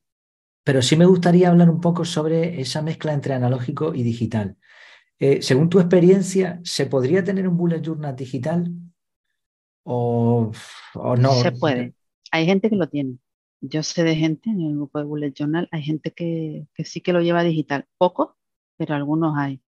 [0.63, 4.57] pero sí me gustaría hablar un poco sobre esa mezcla entre analógico y digital.
[5.19, 8.71] Eh, según tu experiencia, ¿se podría tener un bullet journal digital?
[9.85, 10.53] o,
[10.95, 11.33] no.
[11.35, 11.95] Se puede.
[12.31, 13.19] Hay gente que lo tiene.
[13.61, 17.01] Yo sé de gente en el grupo de Bullet Journal, hay gente que, que sí
[17.01, 17.87] que lo lleva digital.
[17.97, 18.31] Pocos,
[18.77, 19.63] pero algunos hay.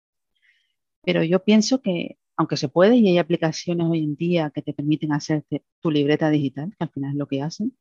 [1.02, 4.72] Pero yo pienso que, aunque se puede, y hay aplicaciones hoy en día que te
[4.74, 7.76] permiten hacerte tu libreta digital, que al final es lo que hacen,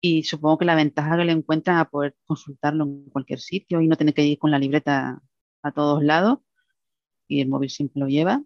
[0.00, 3.88] y supongo que la ventaja que le encuentran a poder consultarlo en cualquier sitio y
[3.88, 5.22] no tener que ir con la libreta
[5.62, 6.40] a todos lados,
[7.28, 8.42] y el móvil siempre lo lleva,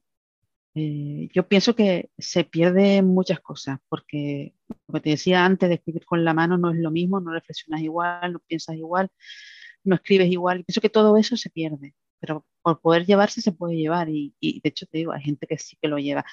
[0.79, 4.55] eh, yo pienso que se pierden muchas cosas, porque
[4.93, 7.81] que te decía antes de escribir con la mano no es lo mismo, no reflexionas
[7.81, 9.11] igual, no piensas igual,
[9.85, 10.65] no escribes igual.
[10.65, 14.69] Pienso que todo eso se pierde, pero por poder llevarse se puede llevar y, de
[14.69, 16.25] hecho te digo, hay gente que sí que lo lleva.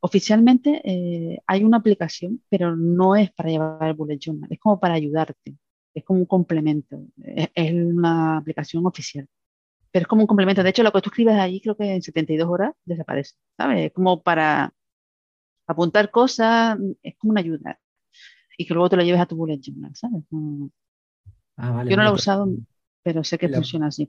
[0.00, 4.80] Oficialmente eh, hay una aplicación, pero no es para llevar el bullet journal, es como
[4.80, 5.54] para ayudarte,
[5.94, 9.28] es como un complemento, es una aplicación oficial
[9.90, 10.62] pero es como un complemento.
[10.62, 13.86] De hecho, lo que tú escribes ahí creo que en 72 horas desaparece, ¿sabes?
[13.86, 14.72] Es como para
[15.66, 17.78] apuntar cosas, es como una ayuda.
[18.56, 20.22] Y que luego te lo lleves a tu bullet journal, ¿sabes?
[21.56, 22.48] Ah, Yo no lo he usado,
[23.02, 24.08] pero sé que funciona así.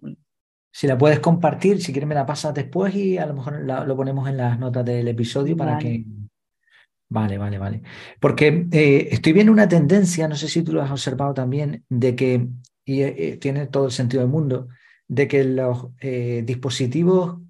[0.71, 3.95] Si la puedes compartir, si quieres me la pasas después y a lo mejor lo
[3.95, 6.05] ponemos en las notas del episodio para que...
[7.09, 7.81] Vale, vale, vale.
[8.21, 12.15] Porque eh, estoy viendo una tendencia, no sé si tú lo has observado también, de
[12.15, 12.47] que,
[12.85, 14.69] y eh, tiene todo el sentido del mundo,
[15.09, 17.41] de que los eh, dispositivos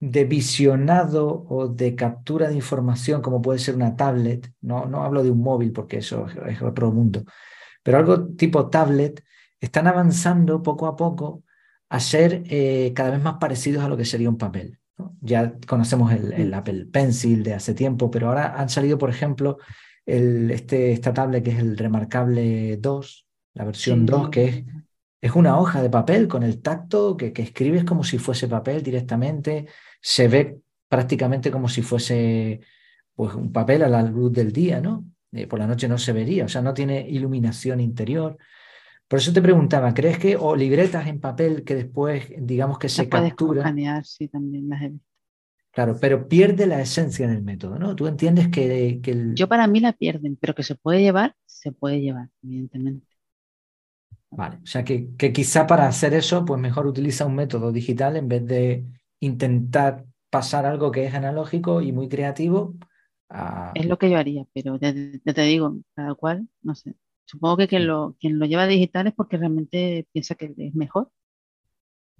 [0.00, 5.22] de visionado o de captura de información, como puede ser una tablet, no, no hablo
[5.22, 7.24] de un móvil porque eso es otro mundo,
[7.82, 9.22] pero algo tipo tablet,
[9.60, 11.43] están avanzando poco a poco
[11.94, 14.78] a ser eh, cada vez más parecidos a lo que sería un papel.
[15.20, 16.54] Ya conocemos el, mm.
[16.54, 19.58] Apple Pencil de hace tiempo, pero ahora han salido, por ejemplo,
[20.06, 24.64] el, este, esta tablet que es el Remarkable 2, la versión 2, que es
[25.24, 29.64] es una hoja de papel con el tacto que, escribes como si fuese papel directamente,
[29.98, 32.60] se ve prácticamente como si fuese
[33.14, 35.02] pues, un papel a la luz del día, ¿no?
[35.32, 38.36] Eh, por la noche no se vería, o sea, no tiene iluminación interior.
[39.08, 43.08] Por eso te preguntaba, ¿crees que o libretas en papel que después, digamos que se
[43.08, 43.74] captura?
[44.02, 45.06] sí, también las he visto.
[45.70, 47.96] Claro, pero pierde la esencia del método, ¿no?
[47.96, 51.72] Tú entiendes que, que Yo para mí la pierden, pero que se puede llevar, se
[51.72, 53.06] puede llevar, evidentemente.
[54.36, 58.28] Vale, o sea que, quizá para hacer eso, pues mejor utiliza un método digital en
[58.28, 58.84] vez de
[59.20, 62.74] intentar pasar algo que es analógico y muy creativo.
[63.74, 66.94] Es lo que yo haría, pero ya, te digo, cada cual, no sé.
[67.26, 71.10] Supongo que quien lo, quien lo lleva digital es porque realmente piensa que es mejor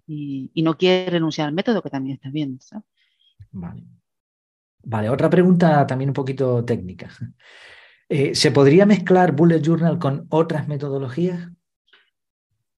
[0.07, 2.85] y, no quiere renunciar al método, que también está bien, ¿sabes?
[3.51, 3.85] Vale.
[4.83, 7.11] Vale, otra pregunta también un poquito técnica.
[8.07, 11.51] Eh, ¿Se podría mezclar Bullet Journal con otras metodologías?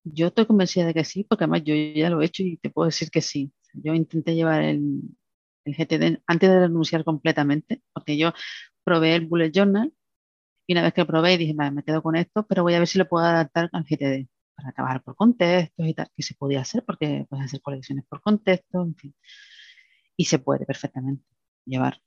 [0.05, 2.69] Yo estoy convencida de que sí, porque además yo ya lo he hecho y te
[2.69, 3.51] puedo decir que sí.
[3.73, 5.01] Yo intenté llevar el,
[5.65, 8.31] el GTD antes de renunciar completamente, porque yo
[8.85, 9.91] probé el Bullet Journal
[10.67, 12.79] y una vez que lo probé dije, vale, me quedo con esto, pero voy a
[12.79, 16.35] ver si lo puedo adaptar al GTD para trabajar por contextos y tal, que se
[16.35, 19.15] podía hacer porque puedes hacer colecciones por contexto, en fin.
[20.17, 21.23] Y se puede perfectamente
[21.65, 22.01] llevar.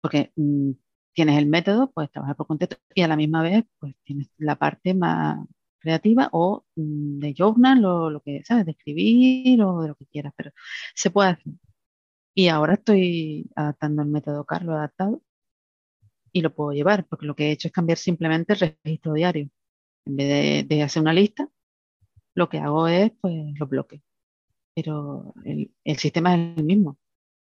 [0.00, 0.72] Porque mm,
[1.12, 4.56] tienes el método, puedes trabajar por contexto y a la misma vez pues tienes la
[4.56, 5.46] parte más
[5.80, 8.66] creativa o mm, de journal o lo que, ¿sabes?
[8.66, 10.52] De escribir o de lo que quieras, pero
[10.94, 11.52] se puede hacer.
[12.34, 15.22] Y ahora estoy adaptando el método Carlos adaptado
[16.32, 19.50] y lo puedo llevar, porque lo que he hecho es cambiar simplemente el registro diario.
[20.06, 21.48] En vez de, hacer una lista,
[22.34, 24.00] lo que hago es, pues, los bloques.
[24.74, 26.98] Pero el, el sistema es el mismo,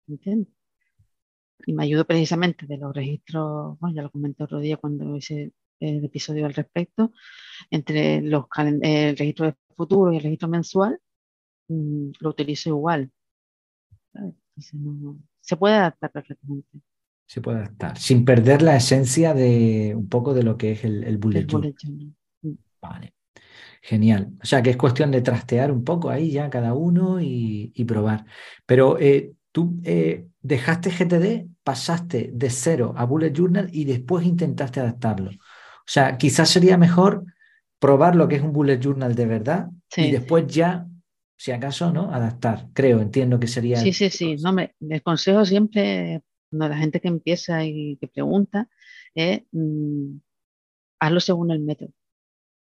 [0.07, 0.53] ¿entiendes?
[1.65, 5.53] Y me ayudo precisamente de los registros, bueno, ya lo comenté otro día cuando hice
[5.79, 7.11] el episodio al respecto,
[7.71, 8.45] entre los
[8.81, 10.99] el registro de futuro y el registro mensual,
[11.69, 13.11] mm, lo utilizo igual.
[15.41, 16.79] se puede adaptar perfectamente.
[17.25, 21.17] Se puede adaptar, sin perder la esencia de un poco de lo que es el,
[21.17, 21.73] bullet, journal.
[22.81, 23.13] Vale.
[23.81, 24.31] Genial.
[24.41, 28.25] O sea que es cuestión de trastear un poco ahí ya cada uno y, probar.
[28.65, 34.79] Pero eh, tú eh, dejaste GTD, pasaste de cero a Bullet Journal y después intentaste
[34.79, 35.31] adaptarlo.
[35.31, 37.25] O sea, quizás sería mejor
[37.77, 40.87] probar lo que es un Bullet Journal de verdad y después ya,
[41.35, 42.13] si acaso, ¿no?
[42.13, 42.67] Adaptar.
[42.73, 43.77] Creo, entiendo que sería.
[43.77, 44.37] Sí, sí, sí.
[44.37, 46.21] No, me, les consejo siempre,
[46.61, 48.69] a la gente que empieza y que pregunta,
[49.15, 50.17] es mm,
[50.99, 51.91] hazlo según el método.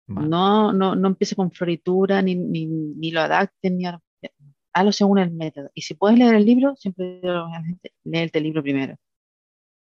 [0.07, 5.69] No, no, no empiece con floritura, ni, ni, lo adapten, ni hazlo según el método.
[5.75, 8.95] Y si puedes leer el libro, siempre digo a la gente, lee el libro primero.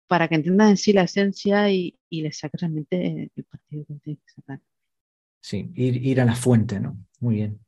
[0.07, 3.95] Para que entiendan en sí la esencia y, y le saques realmente el partido que
[3.95, 4.61] tienes que sacar.
[5.45, 6.97] Sí, ir, a la fuente, ¿no?
[7.21, 7.61] Muy bien.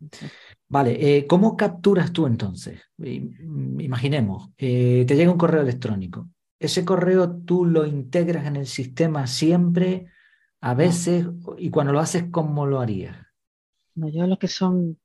[0.66, 2.80] Vale, eh, ¿cómo capturas tú entonces?
[2.98, 6.30] Imaginemos, eh, te llega un correo electrónico.
[6.58, 10.06] ¿Ese correo tú lo integras en el sistema siempre?
[10.60, 11.26] a veces,
[11.58, 13.16] y cuando lo haces, ¿cómo lo harías?
[13.94, 14.98] No, yo lo que son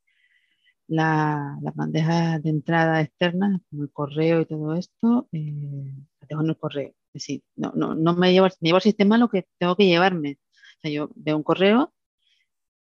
[0.87, 6.49] las bandejas de entrada externas, como el correo y todo esto, eh, lo tengo en
[6.49, 6.89] el correo.
[6.89, 9.85] Es decir, no, no, no me llevo, me llevo al sistema lo que tengo que
[9.85, 10.39] llevarme.
[10.41, 11.93] O sea, yo veo un correo,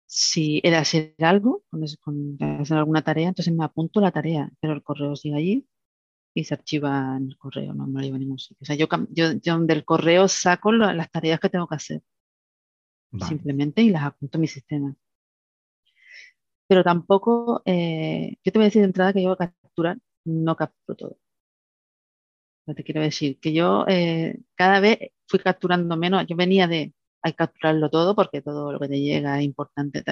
[0.08, 1.64] si he de hacer algo,
[2.02, 5.68] con, hacer alguna tarea, entonces me apunto la tarea, pero el correo sigue allí
[6.34, 8.58] y se archiva en el correo, no me lo llevo a ningún sitio.
[8.62, 12.02] O sea, yo, yo, yo del correo saco las tareas que tengo que hacer
[13.28, 14.96] simplemente y las apunto a mi sistema.
[16.68, 20.56] Pero tampoco, eh, yo te voy a decir de entrada que yo a capturar no
[20.56, 21.18] capturo todo.
[22.76, 26.26] te quiero decir que yo eh, cada vez fui capturando menos.
[26.28, 26.94] Yo venía de
[27.36, 30.04] capturarlo todo porque todo lo que te llega es importante.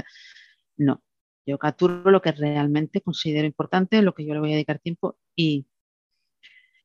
[0.78, 1.04] No,
[1.46, 5.18] yo capturo lo que realmente considero importante, lo que yo le voy a dedicar tiempo
[5.36, 5.68] y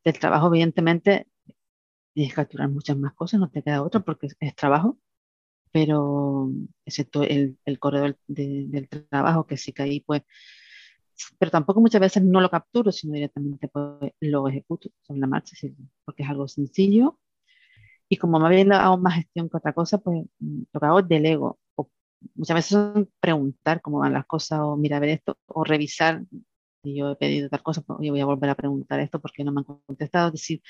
[0.04, 1.26] del trabajo, evidentemente,
[2.14, 4.98] tienes que capturar muchas más cosas, no te queda otra porque es trabajo
[5.72, 6.50] pero
[6.84, 10.22] excepto el, el correo del trabajo, que sí que ahí pues,
[11.38, 15.56] pero tampoco muchas veces no lo capturo, sino directamente pues, lo ejecuto sobre la marcha,
[16.04, 17.18] porque es algo sencillo.
[18.12, 21.08] Y como me había hago más gestión que otra cosa, pues lo que hago es
[21.08, 21.60] delego.
[21.76, 21.88] O
[22.34, 26.24] muchas veces son preguntar cómo van las cosas, o mira, ver esto, o revisar.
[26.82, 29.44] Si yo he pedido tal cosa, pues yo voy a volver a preguntar esto porque
[29.44, 30.26] no me han contestado.
[30.28, 30.60] Es decir,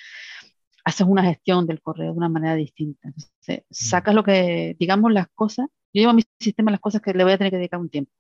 [0.84, 3.08] haces una gestión del correo de una manera distinta.
[3.08, 3.64] Entonces, mm.
[3.70, 5.66] sacas lo que, digamos, las cosas.
[5.94, 7.88] Yo llevo a mi sistema las cosas que le voy a tener que dedicar un
[7.88, 8.12] tiempo.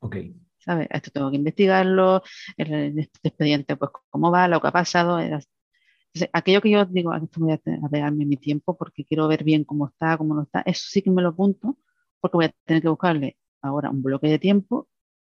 [0.00, 0.16] Ok.
[0.58, 0.88] ¿Sabes?
[0.90, 2.22] Esto tengo que investigarlo,
[2.56, 5.18] el, expediente, pues, cómo va, lo que ha pasado.
[6.12, 9.64] Entonces, aquello que yo digo, esto voy a, pegarme mi tiempo porque quiero ver bien
[9.64, 11.78] cómo está, cómo no está, eso sí que me lo apunto,
[12.20, 14.88] porque voy a tener que buscarle ahora un bloque de tiempo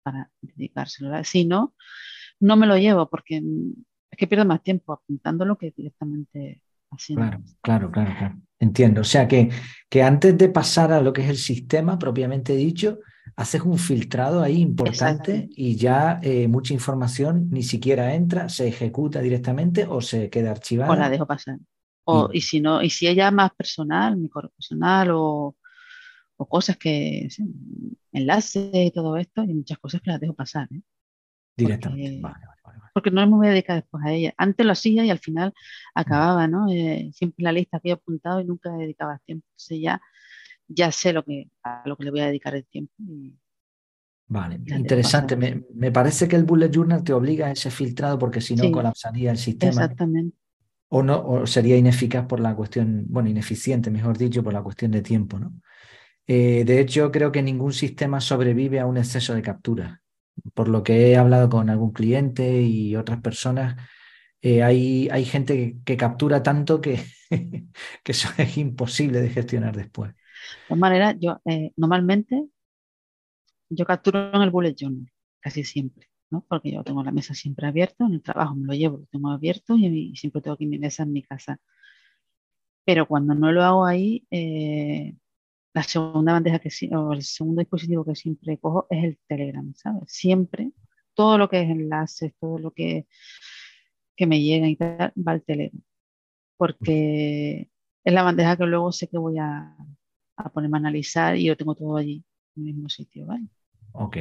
[0.02, 1.22] para dedicárselo.
[1.24, 1.74] Si no,
[2.40, 3.42] no me lo llevo porque
[4.10, 7.22] es que pierdo más tiempo apuntándolo que directamente haciendo.
[7.22, 8.36] Claro, claro, claro, claro.
[8.58, 9.02] Entiendo.
[9.02, 9.50] O sea que,
[9.90, 13.00] que antes de pasar a lo que es el sistema propiamente dicho,
[13.36, 19.20] haces un filtrado ahí importante y ya eh, mucha información ni siquiera entra, se ejecuta
[19.20, 20.90] directamente o se queda archivada.
[20.90, 21.58] O la dejo pasar.
[22.04, 25.56] O, y, si no, y si ella más personal, mi correo personal o,
[26.36, 27.28] o cosas que,
[28.12, 30.68] enlaces y todo esto, hay muchas cosas que las dejo pasar.
[30.72, 30.82] ¿eh?
[31.56, 32.20] Directamente.
[32.20, 32.44] vale,
[32.94, 34.34] porque no me voy a dedicar después a ella.
[34.36, 35.52] Antes lo hacía y al final
[35.94, 36.70] acababa, ¿no?
[36.70, 39.46] Eh, siempre la lista que he apuntado y nunca dedicaba tiempo.
[39.50, 40.00] Entonces ya,
[40.68, 42.92] ya sé lo que, a lo que le voy a dedicar el tiempo.
[44.26, 45.36] vale, interesante.
[45.36, 48.70] Me, me, parece que el bullet journal te obliga a ese filtrado porque si no
[48.70, 49.70] colapsaría el sistema.
[49.70, 50.36] Exactamente.
[50.88, 54.90] O, no, o sería ineficaz por la cuestión, bueno, ineficiente, mejor dicho, por la cuestión
[54.90, 55.54] de tiempo, ¿no?
[56.26, 60.02] Eh, de hecho, creo que ningún sistema sobrevive a un exceso de captura
[60.54, 63.76] por lo que he hablado con algún cliente y otras personas,
[64.40, 67.04] eh, hay, hay, gente que, captura tanto que,
[68.04, 70.14] que, eso es imposible de gestionar después.
[70.62, 72.48] De todas maneras, yo eh, normalmente
[73.74, 76.44] yo capturo en el bullet journal, casi siempre, ¿no?
[76.48, 79.30] porque yo tengo la mesa siempre abierta, en el trabajo me lo llevo, lo tengo
[79.30, 81.58] abierto y, siempre tengo aquí mi mesa en mi casa.
[82.84, 85.16] Pero cuando no lo hago ahí, eh,
[85.74, 90.12] la segunda bandeja que o el segundo dispositivo que siempre cojo es el Telegram, ¿sabes?
[90.12, 90.72] Siempre,
[91.14, 93.06] todo lo que es enlaces, todo lo que,
[94.16, 95.80] que me llega y tal, va al Telegram.
[96.56, 97.70] Porque
[98.04, 99.76] es la bandeja que luego sé que voy a,
[100.46, 102.24] a ponerme a analizar y yo tengo todo allí,
[102.56, 103.46] en el mismo sitio, ¿vale?
[103.92, 104.16] Ok.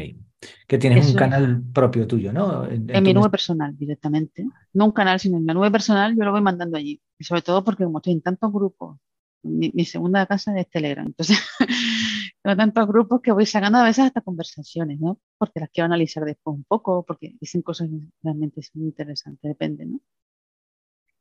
[0.68, 2.66] Que tienes un canal propio tuyo, ¿no?
[2.68, 4.46] En, mi nube personal, directamente.
[4.74, 7.02] No un canal, sino en la nube personal, yo lo voy mandando allí.
[7.18, 8.98] Y sobre todo porque como estoy en tantos grupos
[9.44, 11.06] mi, segunda casa es Telegram.
[11.08, 11.38] Entonces,
[12.44, 15.20] tengo tantos grupos que voy sacando a veces hasta conversaciones, ¿no?
[15.38, 17.90] Porque las quiero analizar después un poco, porque dicen cosas
[18.22, 20.00] realmente muy interesantes, depende, ¿no?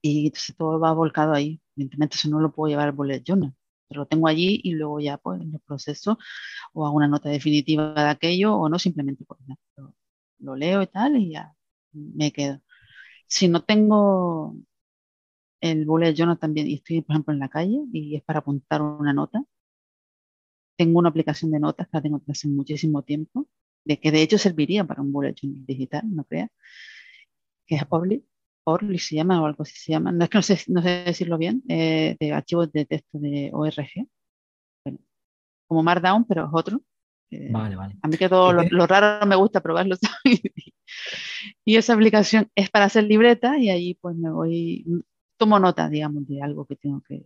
[0.02, 1.60] Y entonces todo va volcado ahí.
[1.76, 3.54] Evidentemente eso no lo puedo llevar al bullet journal.
[3.90, 6.18] Lo tengo allí y luego ya pues lo proceso
[6.72, 9.40] o hago una nota definitiva de aquello o no simplemente pues,
[9.76, 9.94] lo,
[10.40, 11.54] lo leo y tal y ya
[11.92, 12.60] me quedo.
[13.28, 14.56] Si no tengo
[15.62, 18.82] el bullet journal también y estoy por ejemplo en la calle y es para apuntar
[18.82, 19.42] una nota,
[20.76, 23.46] tengo una aplicación de notas que la tengo desde hace muchísimo tiempo,
[23.84, 26.50] de que de hecho serviría para un bullet journal digital, no crea,
[27.66, 28.24] que es Orly,
[28.70, 31.04] Orly se llama o algo así se llama, no es que no sé, no sé
[31.06, 34.06] decirlo bien, eh, de archivos de texto de ORG,
[35.66, 36.82] como Markdown, pero es otro.
[37.30, 37.96] vale, vale.
[38.02, 39.96] A mí que todo lo, raro me gusta probarlo.
[41.64, 44.84] y esa aplicación es para hacer libreta y ahí pues me voy,
[45.36, 47.22] tomo nota, digamos, de algo que tengo que,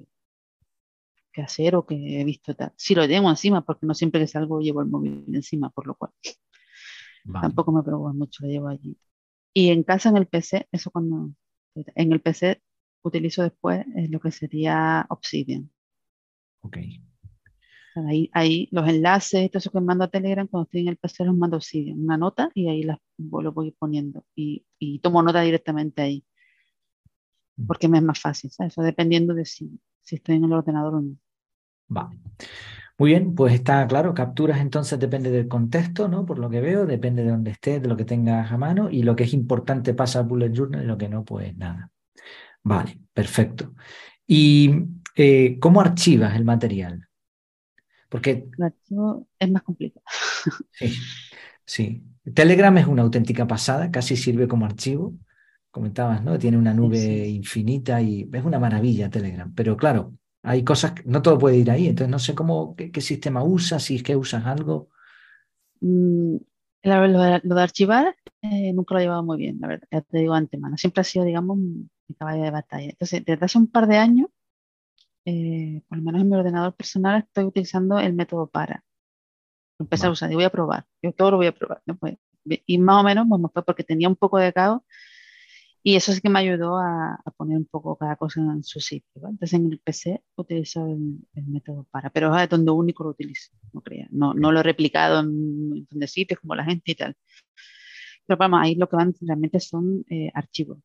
[1.32, 2.72] que hacer o que he visto tal.
[2.76, 5.94] Si lo tengo encima, porque no siempre que salgo llevo el móvil encima, por lo
[5.94, 6.12] cual
[7.40, 8.96] tampoco me preocupa mucho, lo llevo allí.
[9.54, 11.32] Y en casa, en el PC, eso cuando,
[11.74, 12.60] en el PC
[13.02, 15.70] utilizo después es lo que sería Obsidian.
[16.60, 16.78] Ok.
[18.08, 21.24] Ahí, ahí los enlaces, todo eso que mando a Telegram, cuando estoy en el PC
[21.24, 25.40] los mando Obsidian, una nota y ahí las, lo voy poniendo y, y tomo nota
[25.42, 26.24] directamente ahí
[27.66, 31.00] porque me es más fácil, Eso dependiendo de si, si estoy en el ordenador o
[31.00, 31.16] no.
[31.88, 32.18] Vale.
[32.96, 36.24] Muy bien, pues está claro, capturas entonces depende del contexto, ¿no?
[36.24, 39.02] Por lo que veo, depende de dónde estés, de lo que tengas a mano y
[39.02, 41.90] lo que es importante pasa a Bullet Journal y lo que no, pues nada.
[42.62, 43.74] Vale, perfecto.
[44.26, 44.70] ¿Y
[45.16, 47.08] eh, cómo archivas el material?
[48.08, 48.46] Porque...
[48.56, 50.04] El archivo es más complicado.
[50.72, 50.94] Sí,
[51.64, 52.04] sí.
[52.34, 55.14] Telegram es una auténtica pasada, casi sirve como archivo.
[55.70, 56.38] Comentabas, ¿no?
[56.38, 59.52] Tiene una nube infinita y es una maravilla Telegram.
[59.54, 63.00] Pero claro, hay cosas, que no todo puede ir ahí, entonces no sé cómo, qué,
[63.00, 64.90] sistema usas, si es que usas algo.
[65.80, 66.36] Mm,
[66.82, 70.34] lo, de, archivar eh, nunca lo he llevado muy bien, la verdad, ya te digo
[70.34, 70.76] antemano.
[70.76, 72.90] Siempre ha sido, digamos, mi caballo de batalla.
[72.90, 74.28] Entonces, desde hace un par de años,
[75.24, 78.84] eh, por lo menos en mi ordenador personal, estoy utilizando el método para.
[79.78, 80.84] Empecé a usar y voy a probar.
[81.02, 81.82] Yo todo lo voy a probar.
[81.98, 84.82] Pues, y más o menos pues, porque tenía un poco de caos
[85.86, 89.28] y eso sí que me ayudó a, poner un poco cada cosa en su sitio.
[89.28, 93.82] Entonces en el PC utilizo el, método para, pero es donde único lo utilizo, no
[93.82, 94.08] crea.
[94.10, 97.14] No, no lo he replicado en montón sitios como la gente y tal.
[98.26, 100.78] Pero vamos, ahí lo que van realmente son eh, archivos.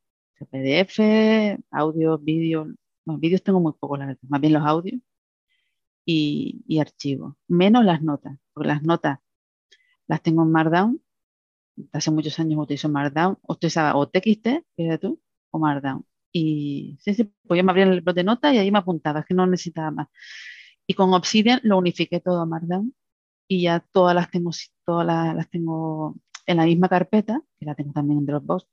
[0.51, 0.99] PDF,
[1.71, 2.67] audio, vídeo.
[3.05, 4.21] Bueno, vídeos tengo muy poco, la verdad.
[4.29, 5.01] Más bien los audios
[6.05, 7.35] y, y archivos.
[7.47, 9.19] Menos las notas, porque las notas
[10.07, 11.01] las tengo en Markdown
[11.93, 16.05] hace muchos años utilizo Markdown, utilizaba o TXT, que tú, o Markdown.
[16.31, 19.21] Y sí, sí, pues yo me abría el blog de notas y ahí me apuntaba,
[19.21, 20.07] es que no necesitaba más.
[20.87, 22.93] Y con Obsidian lo unifiqué todo a Markdown
[23.47, 24.51] y ya todas las tengo,
[24.85, 26.15] todas las, tengo
[26.45, 28.67] en la misma carpeta, que la tengo también en Dropbox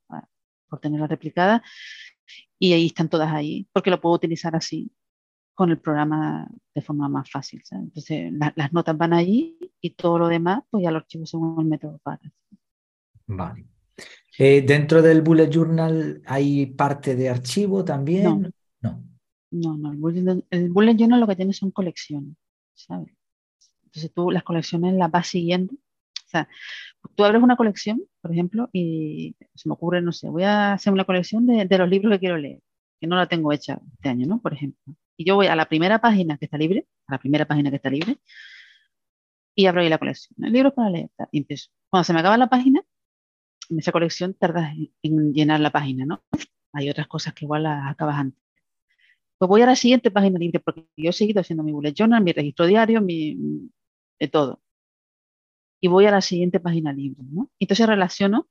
[0.69, 1.63] por tenerla replicada,
[2.59, 4.91] y ahí están todas ahí, porque lo puedo utilizar así
[5.57, 7.63] con el programa de forma más fácil.
[7.71, 11.65] Entonces, las notas van allí y todo lo demás, pues ya lo archivo según el
[11.65, 12.21] método para.
[13.27, 13.65] Vale.
[14.39, 18.53] Eh, ¿Dentro del bullet journal hay parte de archivo también?
[18.81, 19.03] No.
[19.49, 22.35] No, no, el, bullet, journal lo que tiene son colecciones,
[22.73, 23.13] ¿sabes?
[23.85, 25.73] Entonces tú las colecciones las vas siguiendo.
[25.73, 26.49] O sea,
[27.15, 30.91] tú abres una colección, por ejemplo, y se me ocurre, no sé, voy a hacer
[30.91, 32.61] una colección de, de los libros que quiero leer,
[32.99, 34.41] que no la tengo hecha este año, ¿no?
[34.41, 34.93] Por ejemplo.
[35.15, 37.77] Y yo voy a la primera página que está libre, a la primera página que
[37.77, 38.17] está libre,
[39.55, 40.35] y abro ahí la colección.
[40.37, 41.09] Libros para leer.
[41.31, 41.69] Y empiezo.
[41.89, 42.81] Cuando se me acaba la página,
[43.69, 46.23] en esa colección tardas en, llenar la página, ¿no?
[46.73, 48.41] Hay otras cosas que igual las acabas antes.
[49.37, 52.23] Pues voy a la siguiente página libre porque yo he seguido haciendo mi bullet journal,
[52.23, 53.69] mi registro diario, mi,
[54.19, 54.61] de todo.
[55.79, 57.51] Y voy a la siguiente página libre, ¿no?
[57.59, 58.47] Entonces relaciono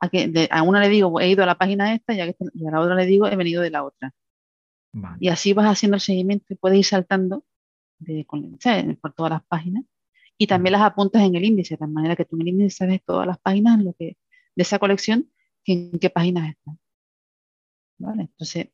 [0.00, 2.80] a que a una le digo, he ido a la página esta y a, la
[2.80, 4.12] otra le digo, he venido de la otra.
[5.20, 7.44] Y así vas haciendo el seguimiento y puedes ir saltando
[7.98, 8.26] de,
[9.00, 9.84] por todas las páginas
[10.36, 13.02] y también las apuntas en el índice, de manera que tú en el índice sabes
[13.04, 14.16] todas las páginas en lo que
[14.54, 15.30] de esa colección
[15.64, 16.78] en qué páginas están.
[17.98, 18.22] ¿Vale?
[18.22, 18.68] Entonces,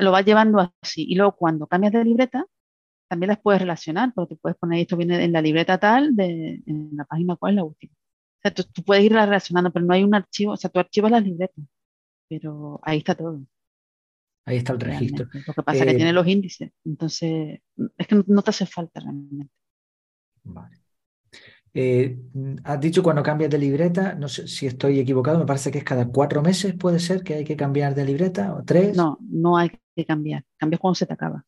[0.00, 1.04] lo vas llevando así.
[1.08, 2.46] Y luego cuando cambias de libreta,
[3.08, 6.90] también las puedes relacionar, porque puedes poner esto viene en la libreta tal, de, en
[6.96, 7.92] la página cuál es la última.
[7.94, 11.10] O sea, tú, puedes ir relacionando, pero no hay un archivo, o sea, tú archivas
[11.10, 11.64] las libretas,
[12.28, 13.40] pero ahí está todo.
[14.44, 15.28] Ahí está el registro.
[15.46, 17.60] Lo que pasa es que eh, tiene los índices, entonces
[17.96, 19.52] es que no te hace falta realmente.
[20.44, 20.81] Vale.
[21.74, 22.18] Eh,
[22.64, 25.84] has dicho cuando cambias de libreta, no sé si estoy equivocado, me parece que es
[25.84, 28.96] cada cuatro meses, puede ser que hay que cambiar de libreta o tres.
[28.96, 31.46] No, no hay que cambiar, cambias cuando se te acaba.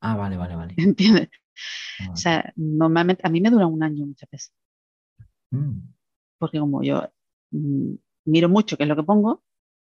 [0.00, 0.74] Ah, vale, vale, vale.
[0.78, 1.28] ¿Entiendes?
[2.00, 4.52] Ah, o sea, normalmente a mí me dura un año muchas veces.
[5.50, 5.80] Mm.
[6.38, 7.10] Porque como yo
[7.50, 7.94] mm,
[8.26, 9.42] miro mucho qué es lo que pongo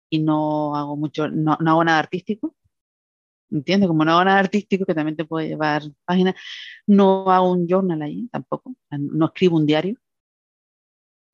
[0.10, 2.56] y no hago mucho, no, no hago nada artístico,
[3.52, 3.88] ¿Entiendes?
[3.88, 6.36] Como no hago nada artístico, que también te puede llevar páginas,
[6.88, 9.98] no hago un journal ahí tampoco, no escribo un diario.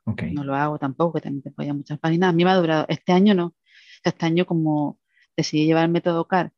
[0.07, 0.33] Okay.
[0.33, 2.29] No lo hago tampoco, que también te puede llevar muchas páginas.
[2.29, 3.55] A mí me ha durado, este año no,
[4.03, 4.99] este año como
[5.35, 6.53] decidí llevar el método CAR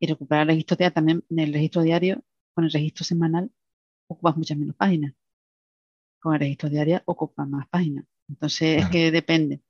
[0.00, 2.22] y recuperar el registro diario, también en el registro diario,
[2.54, 3.50] con el registro semanal,
[4.08, 5.14] ocupas muchas menos páginas.
[6.20, 8.06] Con el registro diario ocupas más páginas.
[8.28, 9.60] Entonces es que depende.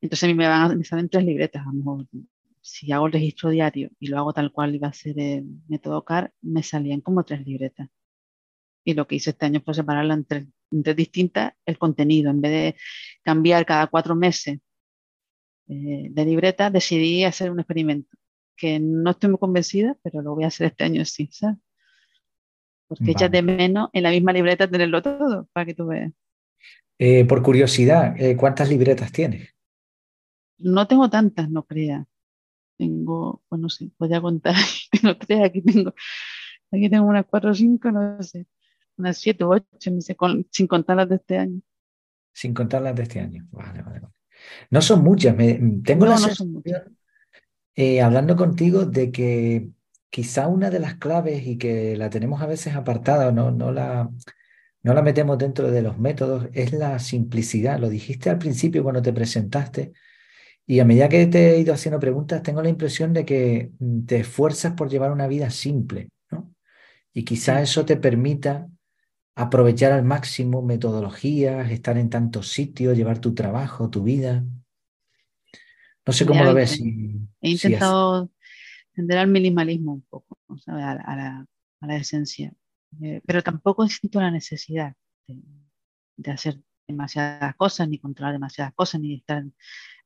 [0.00, 2.06] Entonces a mí me van a, me salen tres libretas, a lo mejor
[2.62, 6.04] si hago el registro diario y lo hago tal cual iba a ser el método
[6.04, 7.88] CAR, me salían como tres libretas.
[8.84, 10.46] Y lo que hice este año fue separarla en tres,
[10.96, 12.30] distintas el contenido.
[12.30, 12.76] En vez de
[13.22, 14.60] cambiar cada cuatro meses
[15.68, 18.16] eh, de libreta, decidí hacer un experimento
[18.56, 21.58] que no estoy muy convencida, pero lo voy a hacer este año sí, ¿sabes?
[22.86, 26.12] Porque echas de menos en la misma libreta tenerlo todo, para que tú veas.
[26.98, 29.48] Eh, por curiosidad, eh, ¿cuántas libretas tienes?
[30.58, 32.06] No tengo tantas, no creas
[32.76, 34.54] tengo, bueno, sí, podría contar,
[35.02, 35.94] no tres, aquí tengo,
[36.70, 38.46] aquí tengo unas cuatro o cinco, no sé,
[38.96, 40.16] unas siete o ocho, no sé,
[40.50, 41.60] sin contar las de este año.
[42.32, 44.14] Sin contar las de este año, vale, vale, vale.
[44.70, 45.54] No son muchas, me,
[45.84, 46.96] tengo la sensación,
[47.74, 49.68] eh, hablando contigo, de que
[50.10, 54.10] quizá una de las claves y que la tenemos a veces apartada, no, no, la,
[54.82, 57.78] no la metemos dentro de los métodos, es la simplicidad.
[57.78, 59.92] Lo dijiste al principio cuando te presentaste,
[60.72, 64.06] y a medida que te he ido haciendo preguntas, tengo la impresión de que mm,
[64.06, 66.54] te esfuerzas por llevar una vida simple, ¿no?
[67.12, 68.70] Y quizá eso te permita
[69.34, 74.46] aprovechar al máximo metodologías, estar en tantos sitios, llevar tu trabajo, tu vida.
[76.06, 76.80] No sé cómo lo ves.
[76.80, 78.30] he intentado
[78.94, 81.46] tender al minimalismo un poco, a, la,
[81.82, 82.50] a, la, esencia,
[83.02, 84.94] eh, pero tampoco siento la necesidad
[85.28, 85.38] de,
[86.16, 89.44] de, hacer demasiadas cosas, ni controlar demasiadas cosas, ni estar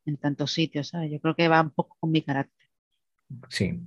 [0.07, 1.11] en tantos sitios, ¿sabes?
[1.11, 2.69] Yo creo que va un poco con mi carácter.
[3.49, 3.81] Sí.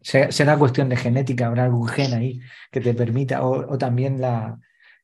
[0.00, 2.40] Será cuestión de genética, habrá algún gen ahí
[2.72, 4.58] que te permita, o, también la,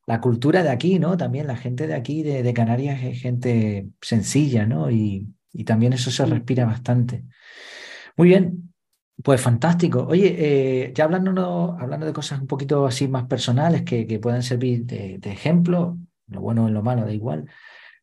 [0.05, 1.15] la, cultura de aquí, ¿no?
[1.15, 4.91] También la gente de aquí, de, Canarias, es gente sencilla, ¿no?
[4.91, 7.23] Y, y también eso se respira bastante.
[8.17, 8.73] Muy bien,
[9.23, 10.05] pues fantástico.
[10.09, 14.43] Oye, eh, ya hablando, hablando de cosas un poquito así más personales que, que puedan
[14.43, 15.97] servir de, de, ejemplo,
[16.27, 17.49] lo bueno o lo malo, da igual.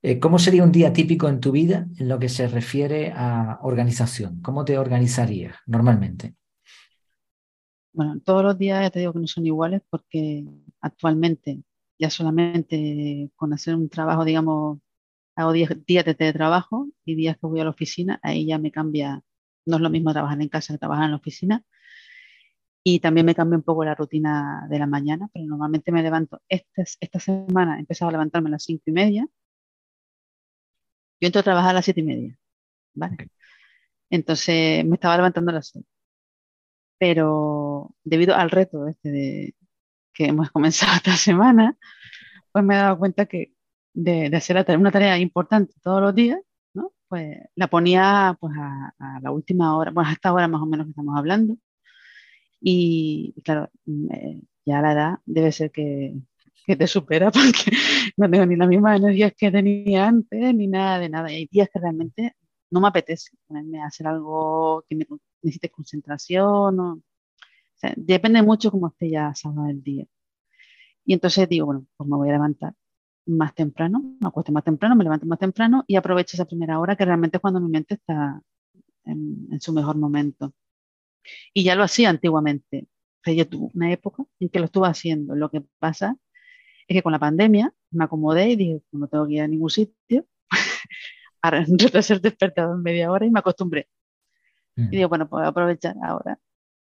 [0.06, 3.58] Eh, ¿Cómo sería un día típico en tu vida en lo que se refiere a
[3.62, 4.42] organización?
[4.42, 6.34] ¿Cómo te organizarías normalmente?
[7.90, 10.44] Bueno, todos los días ya te digo que no son iguales porque
[10.82, 11.62] actualmente
[11.98, 14.78] ya solamente con hacer un trabajo, digamos,
[15.36, 18.70] hago días, días de teletrabajo y días que voy a la oficina, ahí ya me
[18.70, 19.22] cambia,
[19.64, 21.64] no es lo mismo trabajar en casa que trabajar en la oficina.
[22.82, 26.42] Y también me cambia un poco la rutina de la mañana, pero normalmente me levanto,
[26.46, 29.26] esta, esta semana he empezado a levantarme a las cinco y media,
[31.20, 32.38] yo entro a trabajar a las siete y media,
[32.94, 33.16] ¿vale?
[34.10, 35.84] Entonces me estaba levantando a las seis.
[36.98, 39.54] Pero debido al reto este de,
[40.14, 41.76] que hemos comenzado esta semana,
[42.52, 43.54] pues me he dado cuenta que
[43.94, 46.40] de, de hacer una tarea importante todos los días,
[46.74, 46.92] ¿no?
[47.08, 50.90] Pues la ponía pues a, la última hora, bueno, hasta ahora más o menos que
[50.90, 51.58] estamos hablando.
[52.60, 53.70] Y, claro,
[54.12, 56.14] eh, ya la edad debe ser que,
[56.64, 57.76] que te supera porque
[58.16, 61.32] no tengo ni las mismas energías que tenía antes, ni nada de nada.
[61.32, 62.36] Y hay días que realmente
[62.70, 65.06] no me apetece ponerme a hacer algo que me
[65.42, 66.80] necesite concentración.
[66.80, 67.02] O,
[67.96, 70.06] depende mucho cómo esté ya sábado del día.
[71.04, 72.74] Y entonces digo, bueno, pues me voy a levantar
[73.26, 76.96] más temprano, me acuesto más temprano, me levanto más temprano y aprovecho esa primera hora
[76.96, 78.40] que realmente es cuando mi mente está
[79.04, 80.52] en, en su mejor momento.
[81.54, 82.88] Y ya lo hacía antiguamente.
[83.20, 85.34] O sea, yo tuve una época en que lo estuve haciendo.
[85.34, 86.16] Lo que pasa
[86.86, 89.70] es que con la pandemia me acomodé y dije, no tengo que ir a ningún
[89.70, 90.26] sitio,
[91.40, 91.64] para
[92.02, 93.88] ser despertado en media hora y me acostumbré.
[94.76, 94.92] Mm.
[94.92, 96.38] Y digo, bueno, puedo aprovechar ahora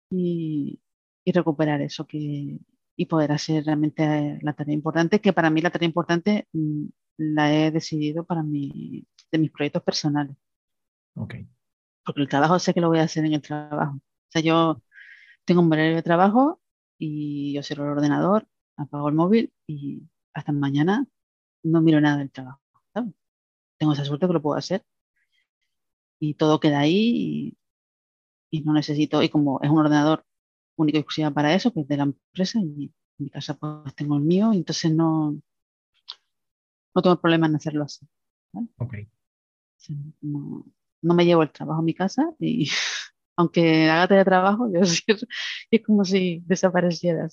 [0.09, 0.79] y,
[1.23, 2.59] y, recuperar eso que,
[2.95, 6.85] y poder hacer realmente la tarea importante, que para mí la tarea importante mm,
[7.17, 10.35] la he decidido para mi, de mis proyectos personales.
[11.15, 11.47] Okay.
[12.03, 13.95] Porque el trabajo sé que lo voy a hacer en el trabajo.
[13.95, 14.81] O sea, yo
[15.45, 16.61] tengo un horario de trabajo
[16.97, 18.47] y yo cierro el ordenador,
[18.79, 20.03] apago el móvil y
[20.33, 21.07] hasta mañana
[21.63, 22.61] no miro nada del trabajo.
[23.77, 24.83] Tengo esa suerte que lo puedo hacer.
[26.19, 27.57] Y todo queda ahí
[28.51, 30.25] y, no necesito, y como es un ordenador
[30.75, 34.17] único y exclusivo para eso, pues de la empresa, y en mi casa pues tengo
[34.17, 35.39] el mío, y entonces no,
[36.93, 38.05] no tengo problema en hacerlo así.
[40.21, 40.65] No,
[41.01, 42.69] no, me llevo el trabajo a mi casa y
[43.37, 44.81] aunque haga teletrabajo, yo
[45.71, 47.29] es como si desapareciera.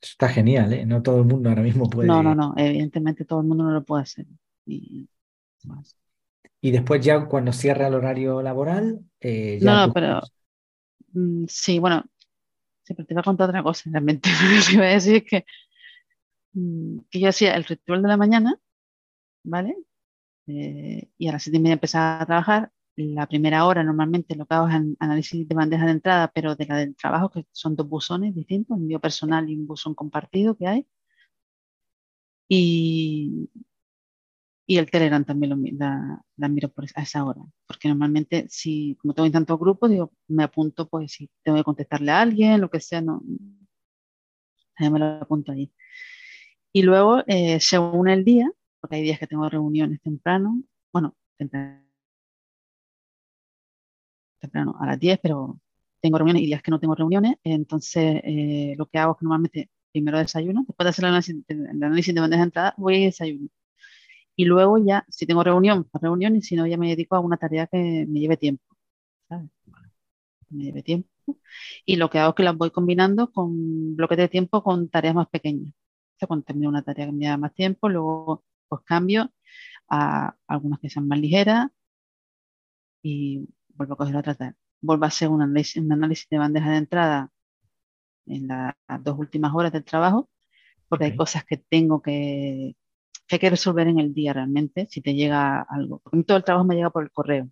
[0.00, 0.86] Está genial, ¿eh?
[0.86, 2.08] No todo el mundo ahora mismo puede.
[2.08, 4.26] No, no, no, evidentemente todo el mundo no lo puede hacer.
[4.66, 5.08] Y,
[6.60, 9.00] y después ya cuando cierra el horario laboral...
[9.20, 10.20] Eh, no, no, pero
[11.14, 12.04] Mm, sí, bueno,
[12.84, 14.30] siempre te iba a contar otra cosa, realmente.
[14.42, 15.46] Lo que iba a decir es que,
[16.52, 18.58] mm, que yo hacía el ritual de la mañana,
[19.44, 19.76] ¿vale?
[20.48, 22.72] Eh, y a las siete y media empezaba a trabajar.
[22.96, 26.66] La primera hora normalmente lo que hago es análisis de bandeja de entrada, pero de
[26.66, 30.66] la del trabajo, que son dos buzones distintos, un personal y un buzón compartido que
[30.68, 30.86] hay.
[32.48, 33.48] Y,
[34.66, 35.56] y el Telegram también lo,
[36.36, 40.12] la, miro por a esa hora, porque normalmente si, como tengo en tantos grupos, digo,
[40.28, 43.22] me apunto, pues si tengo que contestarle a alguien, lo que sea, no,
[44.78, 45.72] me lo apunto ahí.
[46.72, 51.83] Y luego, eh, según el día, porque hay días que tengo reuniones temprano, bueno, temprano,
[54.44, 55.60] temprano a las 10, pero
[56.00, 59.24] tengo reuniones y días que no tengo reuniones, entonces eh, lo que hago es que
[59.24, 62.96] normalmente primero desayuno, después de hacer el análisis, el análisis de bandeja de entrada, voy
[62.96, 63.48] a desayuno
[64.36, 67.20] y luego ya, si tengo reunión, pues reunión, y si no, ya me dedico a
[67.20, 68.64] una tarea que me lleve tiempo,
[69.28, 69.50] ¿sabes?
[70.50, 71.08] Me lleve tiempo.
[71.86, 75.14] Y lo que hago es que las voy combinando con bloques de tiempo con tareas
[75.14, 75.72] más pequeñas.
[75.74, 79.32] O sea, cuando termino una tarea que me lleva más tiempo, luego pues cambio
[79.88, 81.68] a algunas que sean más ligeras
[83.02, 84.56] y vuelvo a coger otra tarea.
[84.80, 87.30] Vuelvo a hacer un análisis, un análisis de bandeja de entrada
[88.26, 90.30] en las dos últimas horas del trabajo,
[90.88, 92.76] porque hay cosas que tengo que,
[93.26, 96.00] que hay que resolver en el día realmente, si te llega algo.
[96.00, 97.50] Porque todo el trabajo me llega por el correo.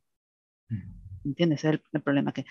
[0.69, 1.03] Mm.
[1.25, 1.61] ¿Entiendes?
[1.61, 2.45] Ese es el, problema, que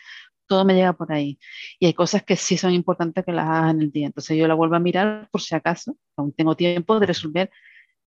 [0.47, 1.39] todo me llega por ahí.
[1.79, 4.07] Y hay cosas que sí son importantes que las hagas en el día.
[4.07, 7.51] Entonces yo la vuelvo a mirar por si acaso, aún tengo tiempo de resolver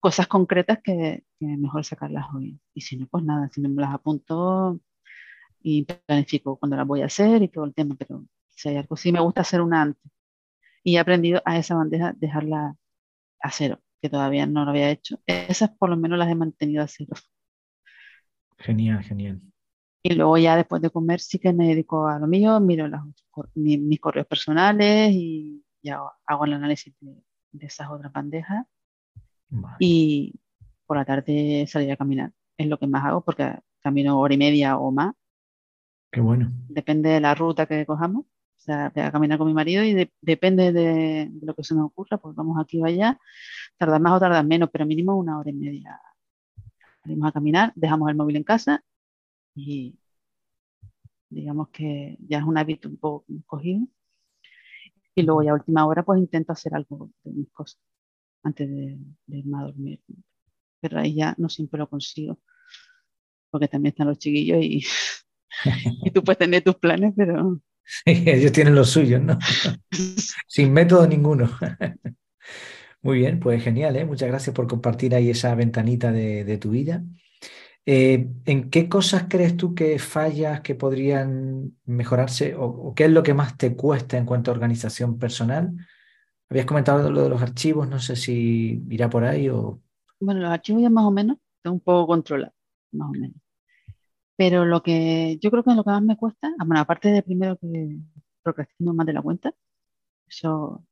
[0.00, 2.60] cosas concretas que, que mejor sacarlas hoy.
[2.74, 4.80] Y si no, pues nada, si no me las apunto
[5.62, 8.96] y planifico cuando las voy a hacer y todo el tema, pero si hay algo,
[8.96, 10.10] sí me gusta hacer una antes.
[10.84, 12.76] Y he aprendido a esa bandeja dejarla
[13.40, 15.20] a cero que todavía no lo había hecho.
[15.26, 17.14] Esas por lo menos las he mantenido a cero.
[18.58, 19.40] Genial, genial.
[20.02, 22.88] Y luego ya después de comer sí que me dedico a lo mío, miro
[23.54, 28.66] mis, correos personales y ya hago el análisis de, esas otras bandejas.
[29.78, 30.34] Y
[30.86, 32.32] por la tarde salir a caminar.
[32.56, 35.14] Es lo que más hago porque camino hora y media o más.
[36.12, 36.52] Qué bueno.
[36.68, 38.26] Depende de la ruta que cojamos.
[38.26, 41.86] O sea, voy a caminar con mi marido y depende de, lo que se nos
[41.86, 43.18] ocurra, pues vamos aquí o allá,
[43.78, 46.00] tardar más o tardar menos, pero mínimo una hora y media.
[47.02, 48.84] Salimos a caminar, dejamos el móvil en casa
[49.54, 49.98] y
[51.30, 53.86] digamos que ya es un hábito un poco cogido.
[55.14, 57.80] Y luego a última hora pues intento hacer algo de mis cosas
[58.42, 60.00] antes de, de irme a dormir.
[60.80, 62.38] Pero ahí ya no siempre lo consigo,
[63.50, 64.84] porque también están los chiquillos y,
[66.04, 67.60] y tú puedes tener tus planes, pero
[68.04, 69.38] ellos tienen los suyos, ¿no?
[70.46, 71.50] Sin método ninguno.
[73.02, 74.04] Muy bien, pues genial, ¿eh?
[74.04, 77.02] Muchas gracias por compartir ahí esa ventanita de, tu vida.
[77.84, 83.24] Eh, ¿En qué cosas crees tú que fallas, que podrían mejorarse o, qué es lo
[83.24, 85.72] que más te cuesta en cuanto a organización personal?
[86.48, 89.80] Habías comentado lo de los archivos, no sé si irá por ahí o...
[90.20, 92.54] Bueno, los archivos ya más o menos están un poco controlados,
[92.92, 93.41] más o menos.
[94.36, 97.10] Pero lo que yo creo que es lo que más me cuesta, ah, bueno, aparte
[97.10, 97.98] de primero que
[98.42, 99.54] procrastino más de la cuenta,
[100.26, 100.84] eso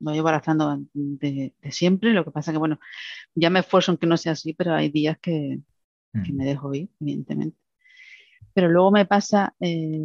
[0.00, 2.12] lo llevo arrastrando de, siempre.
[2.12, 2.78] Lo que pasa que, bueno,
[3.34, 5.60] ya me esfuerzo en que no sea así, pero hay días que,
[6.12, 6.36] que mm.
[6.36, 7.58] me dejo ir, evidentemente.
[8.54, 10.00] Pero luego me pasa, eh,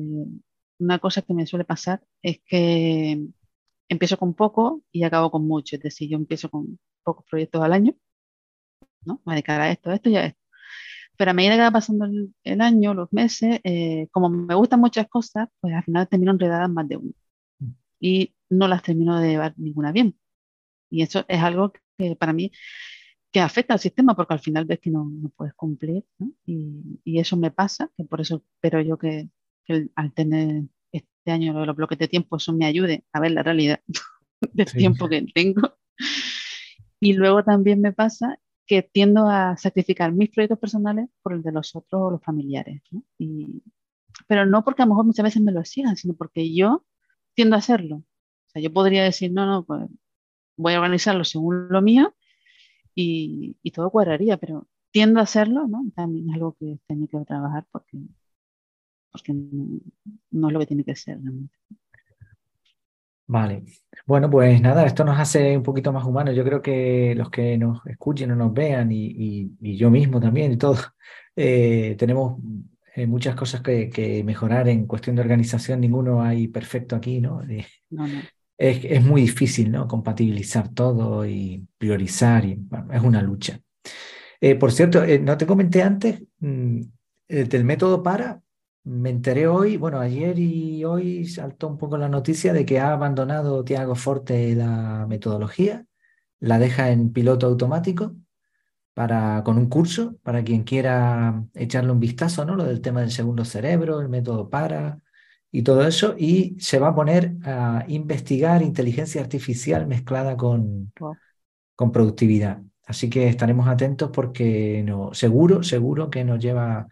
[0.80, 3.28] una cosa que me suele pasar es que
[3.90, 5.76] empiezo con poco y acabo con mucho.
[5.76, 7.94] Es decir, yo empiezo con pocos proyectos al año,
[9.06, 9.22] ¿no?
[9.26, 10.39] Me dedicar a esto, a esto y a esto.
[11.20, 12.06] Pero a medida que va pasando
[12.46, 16.70] el, año, los meses, eh, como me gustan muchas cosas, pues al final termino enredadas
[16.70, 17.12] más de una.
[17.60, 17.72] Mm.
[18.00, 20.18] Y no las termino de llevar ninguna bien.
[20.90, 22.54] Y eso es algo que para mí
[23.34, 26.06] que afecta al sistema porque al final ves que no, no puedes cumplir.
[26.20, 26.32] ¿no?
[26.46, 29.30] Y, y, eso me pasa, que por eso espero yo que,
[29.66, 30.64] que al tener
[30.94, 33.82] este año los bloques de tiempo, eso me ayude a ver la realidad
[34.54, 35.78] del tiempo que tengo.
[37.02, 38.40] Y luego también me pasa
[38.70, 42.84] que tiendo a sacrificar mis proyectos personales por el de los otros o los familiares.
[44.28, 46.86] pero no porque a lo mejor muchas veces me lo exijan, sino porque yo
[47.34, 47.96] tiendo a hacerlo.
[47.98, 49.90] O sea, yo podría decir, no, no, pues
[50.56, 52.14] voy a organizarlo según lo mío
[52.94, 55.84] y, todo cuadraría, pero tiendo a hacerlo, ¿no?
[55.96, 57.98] También es algo que tengo que trabajar porque,
[59.12, 61.56] porque no, es lo que tiene que ser realmente.
[63.30, 63.64] Vale.
[64.08, 66.36] Bueno, pues nada, esto nos hace un poquito más humanos.
[66.36, 70.58] Yo creo que los que nos escuchen o nos vean y, yo mismo también y
[70.58, 70.80] todos,
[71.36, 72.42] eh, tenemos
[72.96, 75.80] eh, muchas cosas que, mejorar en cuestión de organización.
[75.80, 77.42] Ninguno hay perfecto aquí, ¿no?
[78.62, 79.88] Eh, es, muy difícil, ¿no?
[79.88, 82.60] Compatibilizar todo y priorizar y
[82.92, 83.62] es una lucha.
[84.60, 86.82] por cierto, no te comenté antes mm,
[87.30, 88.42] del método para,
[88.90, 92.92] me enteré hoy, bueno, ayer y hoy saltó un poco la noticia de que ha
[92.92, 95.86] abandonado Tiago Forte la metodología,
[96.40, 98.16] la deja en piloto automático
[98.96, 102.56] para, con un curso para quien quiera echarle un vistazo, ¿no?
[102.56, 105.00] Lo del tema del segundo cerebro, el método para
[105.52, 110.92] y todo eso, y se va a poner a investigar inteligencia artificial mezclada con,
[111.76, 112.62] con productividad.
[112.88, 116.88] Así que estaremos atentos porque no, seguro, seguro que nos lleva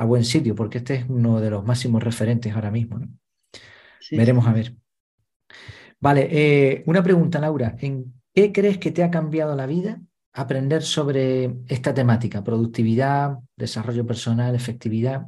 [0.00, 2.98] a buen sitio, porque este es uno de los máximos referentes ahora mismo.
[2.98, 3.08] ¿no?
[4.10, 4.74] Veremos a ver.
[6.00, 7.76] Vale, eh, una pregunta, Laura.
[7.78, 10.00] ¿En qué crees que te ha cambiado la vida
[10.32, 12.42] aprender sobre esta temática?
[12.42, 15.26] Productividad, desarrollo personal, efectividad.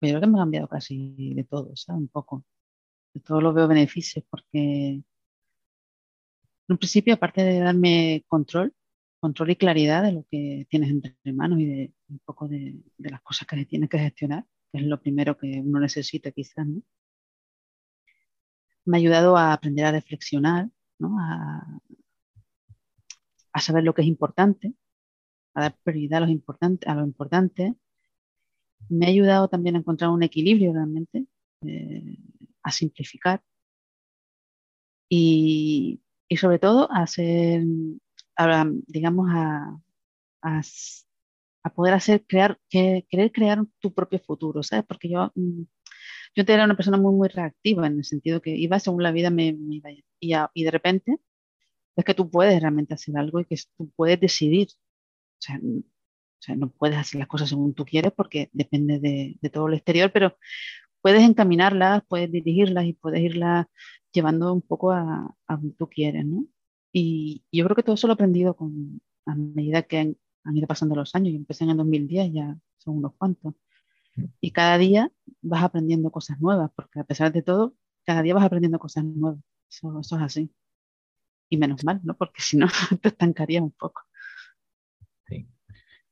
[0.00, 2.00] Yo creo que me ha cambiado casi de todo, ¿sabes?
[2.00, 2.42] Un poco.
[3.12, 4.48] De todo lo veo beneficios porque
[4.88, 5.04] en
[6.68, 8.72] un principio, aparte de darme control,
[9.20, 13.22] control y claridad de lo que tienes entre manos y de un poco de, las
[13.22, 16.82] cosas que tienes que gestionar, que es lo primero que uno necesita quizás, ¿no?
[18.84, 21.18] Me ha ayudado a aprender a reflexionar, ¿no?
[21.18, 21.80] a,
[23.52, 24.74] a saber lo que es importante,
[25.54, 27.74] a dar prioridad a, a lo importante.
[28.88, 31.26] Me ha ayudado también a encontrar un equilibrio realmente,
[31.62, 32.18] eh,
[32.62, 33.42] a simplificar
[35.08, 36.00] y,
[36.36, 37.62] sobre todo a hacer,
[38.86, 39.78] digamos, a,
[41.70, 44.84] poder hacer, crear, querer crear tu propio futuro, ¿sabes?
[44.86, 45.62] Porque yo, mm,
[46.36, 49.30] yo era una persona muy, muy reactiva en el sentido que iba según la vida
[49.30, 50.04] me, iba y,
[50.54, 51.18] y de repente
[51.96, 54.68] es que tú puedes realmente hacer algo y que tú puedes decidir.
[55.38, 55.42] O
[56.40, 60.12] sea, no puedes hacer las cosas según tú quieres porque depende de, todo lo exterior,
[60.12, 60.36] pero
[61.00, 63.66] puedes encaminarlas, puedes dirigirlas y puedes irlas
[64.12, 66.46] llevando un poco a, donde tú quieres, ¿no?
[66.92, 70.16] Y, yo creo que todo eso lo he aprendido con, a medida que
[70.46, 71.32] han, ido pasando los años.
[71.32, 73.54] Yo empecé en el 2010, ya son unos cuantos.
[74.16, 74.24] Mm.
[74.40, 75.10] Y cada día
[75.42, 77.74] vas aprendiendo cosas nuevas, porque a pesar de todo,
[78.04, 79.40] cada día vas aprendiendo cosas nuevas.
[79.68, 80.50] eso es así
[81.48, 82.16] y menos mal, ¿no?
[82.16, 82.66] Porque si no,
[83.00, 84.02] te estancaría un poco.
[85.28, 85.48] Sí.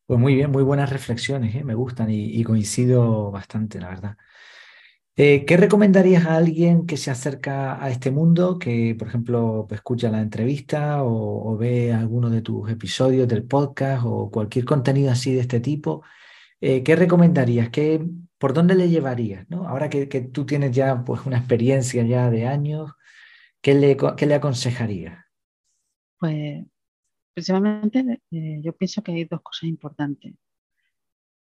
[0.07, 1.65] Pues muy bien, muy buenas reflexiones, ¿eh?
[1.65, 4.17] me gustan y, coincido bastante, la verdad.
[5.17, 10.11] Eh, ¿Qué recomendarías a alguien que se acerca a este mundo, que por ejemplo escucha
[10.11, 15.41] la entrevista o, ve alguno de tus episodios del podcast o cualquier contenido así de
[15.41, 16.03] este tipo?
[16.61, 17.71] Eh, ¿Qué recomendarías?
[17.71, 18.05] ¿Qué,
[18.39, 19.49] ¿Por dónde le llevarías?
[19.49, 19.69] ¿no?
[19.69, 22.91] Ahora que, que, tú tienes ya pues, una experiencia ya de años,
[23.61, 25.25] ¿qué le, qué le aconsejarías?
[26.19, 26.65] Pues
[27.35, 30.35] principalmente eh, yo pienso que hay dos cosas importantes.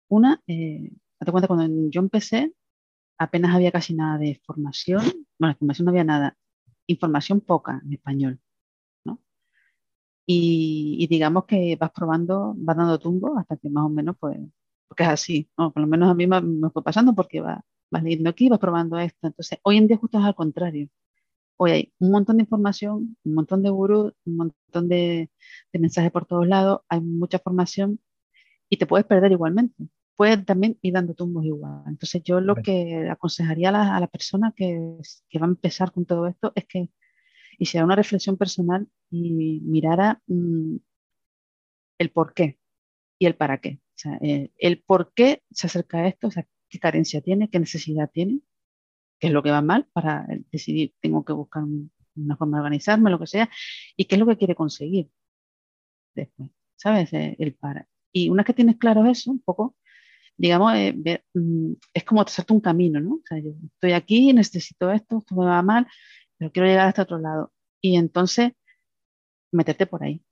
[0.08, 2.52] Una, eh, date cuenta, cuando yo empecé,
[3.18, 5.02] apenas había casi nada de formación.
[5.38, 6.36] Bueno, de formación no había nada.
[6.86, 8.40] Información poca en español.
[9.04, 9.20] ¿no?
[10.26, 14.38] Y, digamos que vas probando, vas dando tumbo hasta que más o menos, pues,
[14.88, 15.50] porque es así.
[15.58, 15.72] ¿no?
[15.72, 17.60] Por lo menos a mí me, fue pasando porque vas,
[17.90, 19.26] vas leyendo aquí, vas probando esto.
[19.26, 20.88] Entonces, hoy en día justo es al contrario
[21.56, 25.30] hoy hay un montón de información, un montón de gurús, un montón de,
[25.72, 28.00] mensajes por todos lados, hay mucha formación
[28.68, 29.88] y te puedes perder igualmente.
[30.16, 31.82] Puedes también ir dando tumbos igual.
[31.86, 34.78] Entonces yo lo que aconsejaría a la, persona que,
[35.40, 36.90] va a empezar con todo esto es que
[37.58, 40.76] hiciera una reflexión personal y mirara mm,
[41.98, 42.58] el por qué
[43.18, 43.80] y el para qué.
[43.80, 47.48] O sea, eh, el por qué se acerca a esto, o sea, qué carencia tiene,
[47.50, 48.40] qué necesidad tiene,
[49.18, 51.64] qué es lo que va mal para decidir, tengo que buscar
[52.16, 53.50] una forma de organizarme, lo que sea,
[53.96, 55.10] y qué es lo que quiere conseguir
[56.14, 57.12] después, ¿sabes?
[57.12, 57.88] Eh, el para.
[58.12, 59.76] Y una vez que tienes claro eso, un poco,
[60.36, 63.14] digamos, eh, mm, es como hacerte un camino, ¿no?
[63.16, 65.86] O sea, yo estoy aquí, necesito esto, esto me va mal,
[66.38, 67.52] pero quiero llegar hasta otro lado.
[67.80, 68.52] Y entonces,
[69.52, 70.22] meterte por ahí.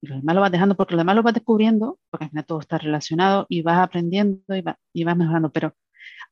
[0.00, 2.46] Y lo demás lo vas dejando, porque lo demás lo vas descubriendo, porque al final
[2.46, 5.74] todo está relacionado y vas aprendiendo y, y vas mejorando, pero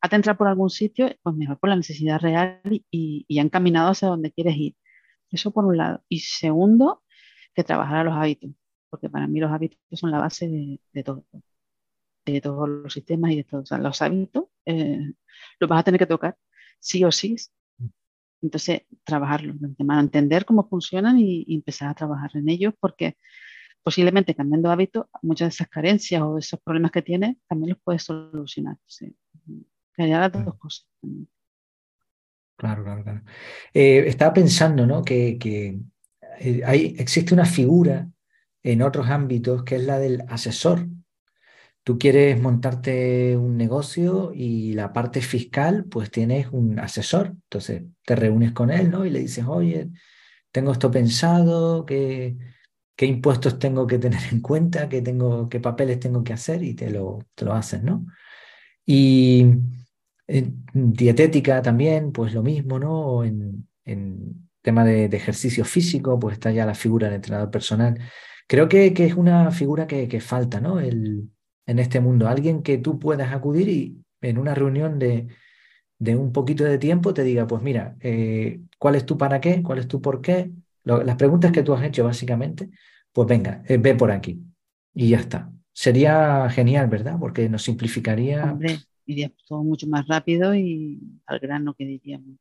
[0.01, 2.61] a entrar por algún sitio, pues mejor por la necesidad real
[2.91, 4.77] y, y, encaminado hacia donde quieres ir.
[5.31, 6.03] Eso por un lado.
[6.09, 7.03] Y segundo,
[7.55, 8.51] que trabajar a los hábitos,
[8.91, 10.49] porque para mí los hábitos son la base
[10.93, 11.25] de, todo,
[12.25, 13.71] de todos los sistemas y de todos.
[13.71, 15.13] los hábitos eh,
[15.61, 16.37] los vas a tener que tocar,
[16.79, 17.37] sí o sí.
[18.43, 23.17] Entonces, trabajarlos, entender cómo funcionan y, empezar a trabajar en ellos, porque
[23.83, 28.03] posiblemente cambiando hábitos, muchas de esas carencias o esos problemas que tienes también los puedes
[28.03, 28.77] solucionar.
[28.87, 29.15] ¿sí?
[29.97, 30.87] Haya las dos cosas.
[32.57, 33.23] Claro, claro, claro.
[33.73, 35.03] Eh, estaba pensando ¿no?
[35.03, 35.81] que, que
[36.39, 38.09] eh, hay, existe una figura
[38.63, 40.87] en otros ámbitos que es la del asesor.
[41.85, 47.29] Tú quieres montarte un negocio y la parte fiscal, pues tienes un asesor.
[47.29, 49.05] Entonces te reúnes con él ¿no?
[49.05, 49.91] y le dices, oye,
[50.51, 52.37] tengo esto pensado, qué,
[52.97, 56.75] qué impuestos tengo que tener en cuenta, qué, tengo, qué papeles tengo que hacer y
[56.75, 58.07] te lo, te lo hacen, ¿no?
[58.87, 59.47] Y
[60.27, 63.25] en dietética también, pues lo mismo, ¿no?
[63.25, 67.99] En, en tema de, ejercicio físico, pues está ya la figura del entrenador personal.
[68.47, 70.81] Creo que, que es una figura que, que falta, ¿no?
[71.67, 75.29] En este mundo, alguien que tú puedas acudir y en una reunión de,
[75.99, 79.63] de un poquito de tiempo te diga, pues mira, eh, ¿cuál es tu para qué?
[79.63, 80.51] ¿Cuál es tu por qué?
[80.85, 82.69] las preguntas que tú has hecho básicamente,
[83.13, 84.43] pues venga, eh, ve por aquí
[84.95, 85.51] y ya está.
[85.73, 87.17] Sería genial, ¿verdad?
[87.19, 88.43] Porque nos simplificaría.
[88.43, 92.37] Hombre, iría todo mucho más rápido y al grano que diríamos.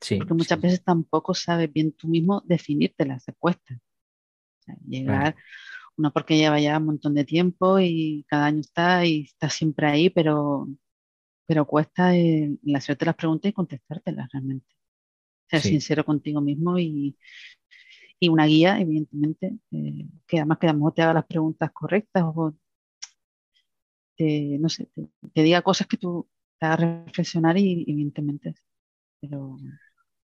[0.00, 3.78] Sí, Porque muchas veces tampoco sabes bien tú mismo definirte las respuestas.
[4.86, 5.34] llegar,
[5.96, 9.86] uno porque lleva ya un montón de tiempo y cada año está y está siempre
[9.86, 10.68] ahí, pero
[11.46, 14.66] pero cuesta el, hacerte las preguntas y contestártelas realmente.
[15.48, 17.16] Ser sincero contigo mismo y,
[18.18, 21.70] y una guía, evidentemente, eh, que además que a lo mejor te haga las preguntas
[21.72, 22.54] correctas o
[24.16, 24.88] te, no sé,
[25.34, 26.28] te, diga cosas que tú
[26.58, 28.54] te hagas reflexionar y evidentemente.
[29.20, 29.58] Pero...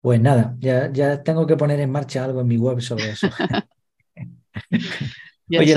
[0.00, 3.28] Pues nada, ya, ya tengo que poner en marcha algo en mi web sobre eso.
[5.51, 5.74] Oye,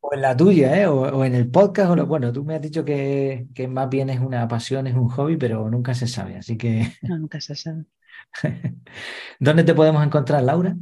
[0.00, 0.86] o en la tuya, ¿eh?
[0.86, 4.20] o, en el podcast, o bueno, tú me has dicho que, que, más bien es
[4.20, 6.90] una pasión, es un hobby, pero nunca se sabe, así que...
[7.02, 7.84] No, nunca se sabe.
[9.38, 10.76] ¿Dónde te podemos encontrar, Laura?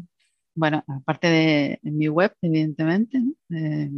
[0.55, 3.19] Bueno, aparte de en mi web, evidentemente,
[3.51, 3.91] eh,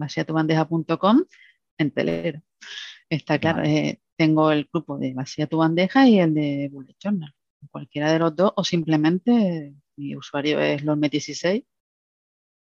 [1.76, 2.42] en Telegram.
[3.10, 7.34] Está claro, eh, tengo el grupo de Vacía tu bandeja y el de Bullet Journal.
[7.70, 11.66] Cualquiera de los dos, o simplemente mi usuario es lorme16.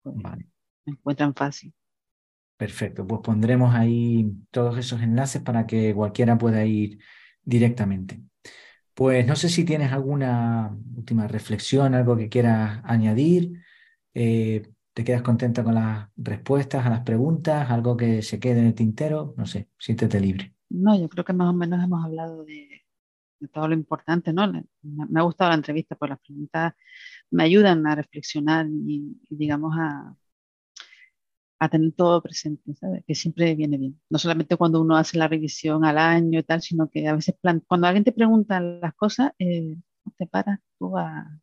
[0.03, 0.52] Pues, vale
[0.85, 1.75] me encuentran fácil.
[2.57, 7.01] Perfecto, pues pondremos ahí todos esos enlaces para que cualquiera pueda ir
[7.43, 8.23] directamente.
[8.95, 13.63] Pues no sé si tienes alguna última reflexión, algo que quieras añadir.
[14.15, 17.71] Eh, ¿Te quedas contenta con las respuestas a las preguntas?
[17.71, 19.35] ¿Algo que se quede en el tintero?
[19.37, 20.55] No sé, siéntete libre.
[20.69, 22.83] No, yo creo que más o menos hemos hablado de,
[23.53, 24.47] todo lo importante, ¿no?
[24.83, 26.75] Me, ha gustado la entrevista, porque las preguntas
[27.31, 30.15] me ayudan a reflexionar y digamos, a,
[31.63, 33.05] a tener todo presente, ¿sabes?
[33.07, 34.01] Que siempre viene bien.
[34.11, 37.37] No solamente cuando uno hace la revisión al año y tal, sino que a veces
[37.69, 39.77] cuando alguien te pregunta las cosas, eh,
[40.19, 41.39] te paras tú a,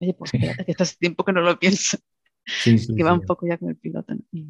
[0.00, 1.98] oye, pues espérate, que hace tiempo que no lo pienso.
[2.64, 4.14] que va un poco ya con el piloto.
[4.30, 4.46] Y,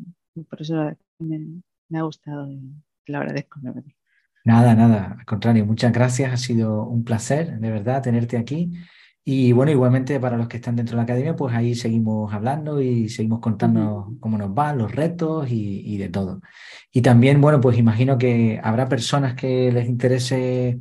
[0.51, 0.75] por eso
[1.19, 2.61] me, me ha gustado y
[3.07, 3.59] lo agradezco.
[4.45, 8.71] Nada, nada, al contrario, muchas gracias, ha sido un placer, de verdad, tenerte aquí.
[9.29, 12.81] Y bueno, igualmente para los que están dentro de la academia, pues ahí seguimos hablando
[12.81, 16.41] y seguimos contando cómo nos va, los retos y, de todo.
[16.93, 20.79] Y también, bueno, pues imagino que habrá personas que les interese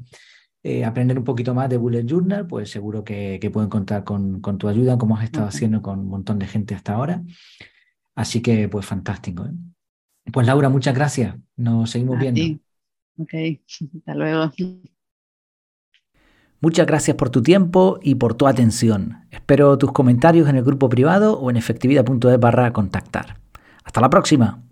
[0.61, 4.67] eh, aprender un poquito más de Bullet Journal, pues seguro que, pueden contar con, tu
[4.67, 7.23] ayuda, como has estado haciendo con un montón de gente hasta ahora.
[8.13, 9.43] Así que, pues fantástico.
[9.47, 9.53] ¿eh?
[10.31, 11.35] Pues Laura, muchas gracias.
[11.55, 12.61] Nos seguimos viendo.
[13.17, 13.33] Ok,
[13.97, 14.51] hasta luego.
[16.65, 19.19] Muchas gracias por tu tiempo y por tu atención.
[19.29, 23.37] Espero tus comentarios en el grupo privado o en efectividad.es barra contactar.
[23.83, 24.64] Hasta la próxima.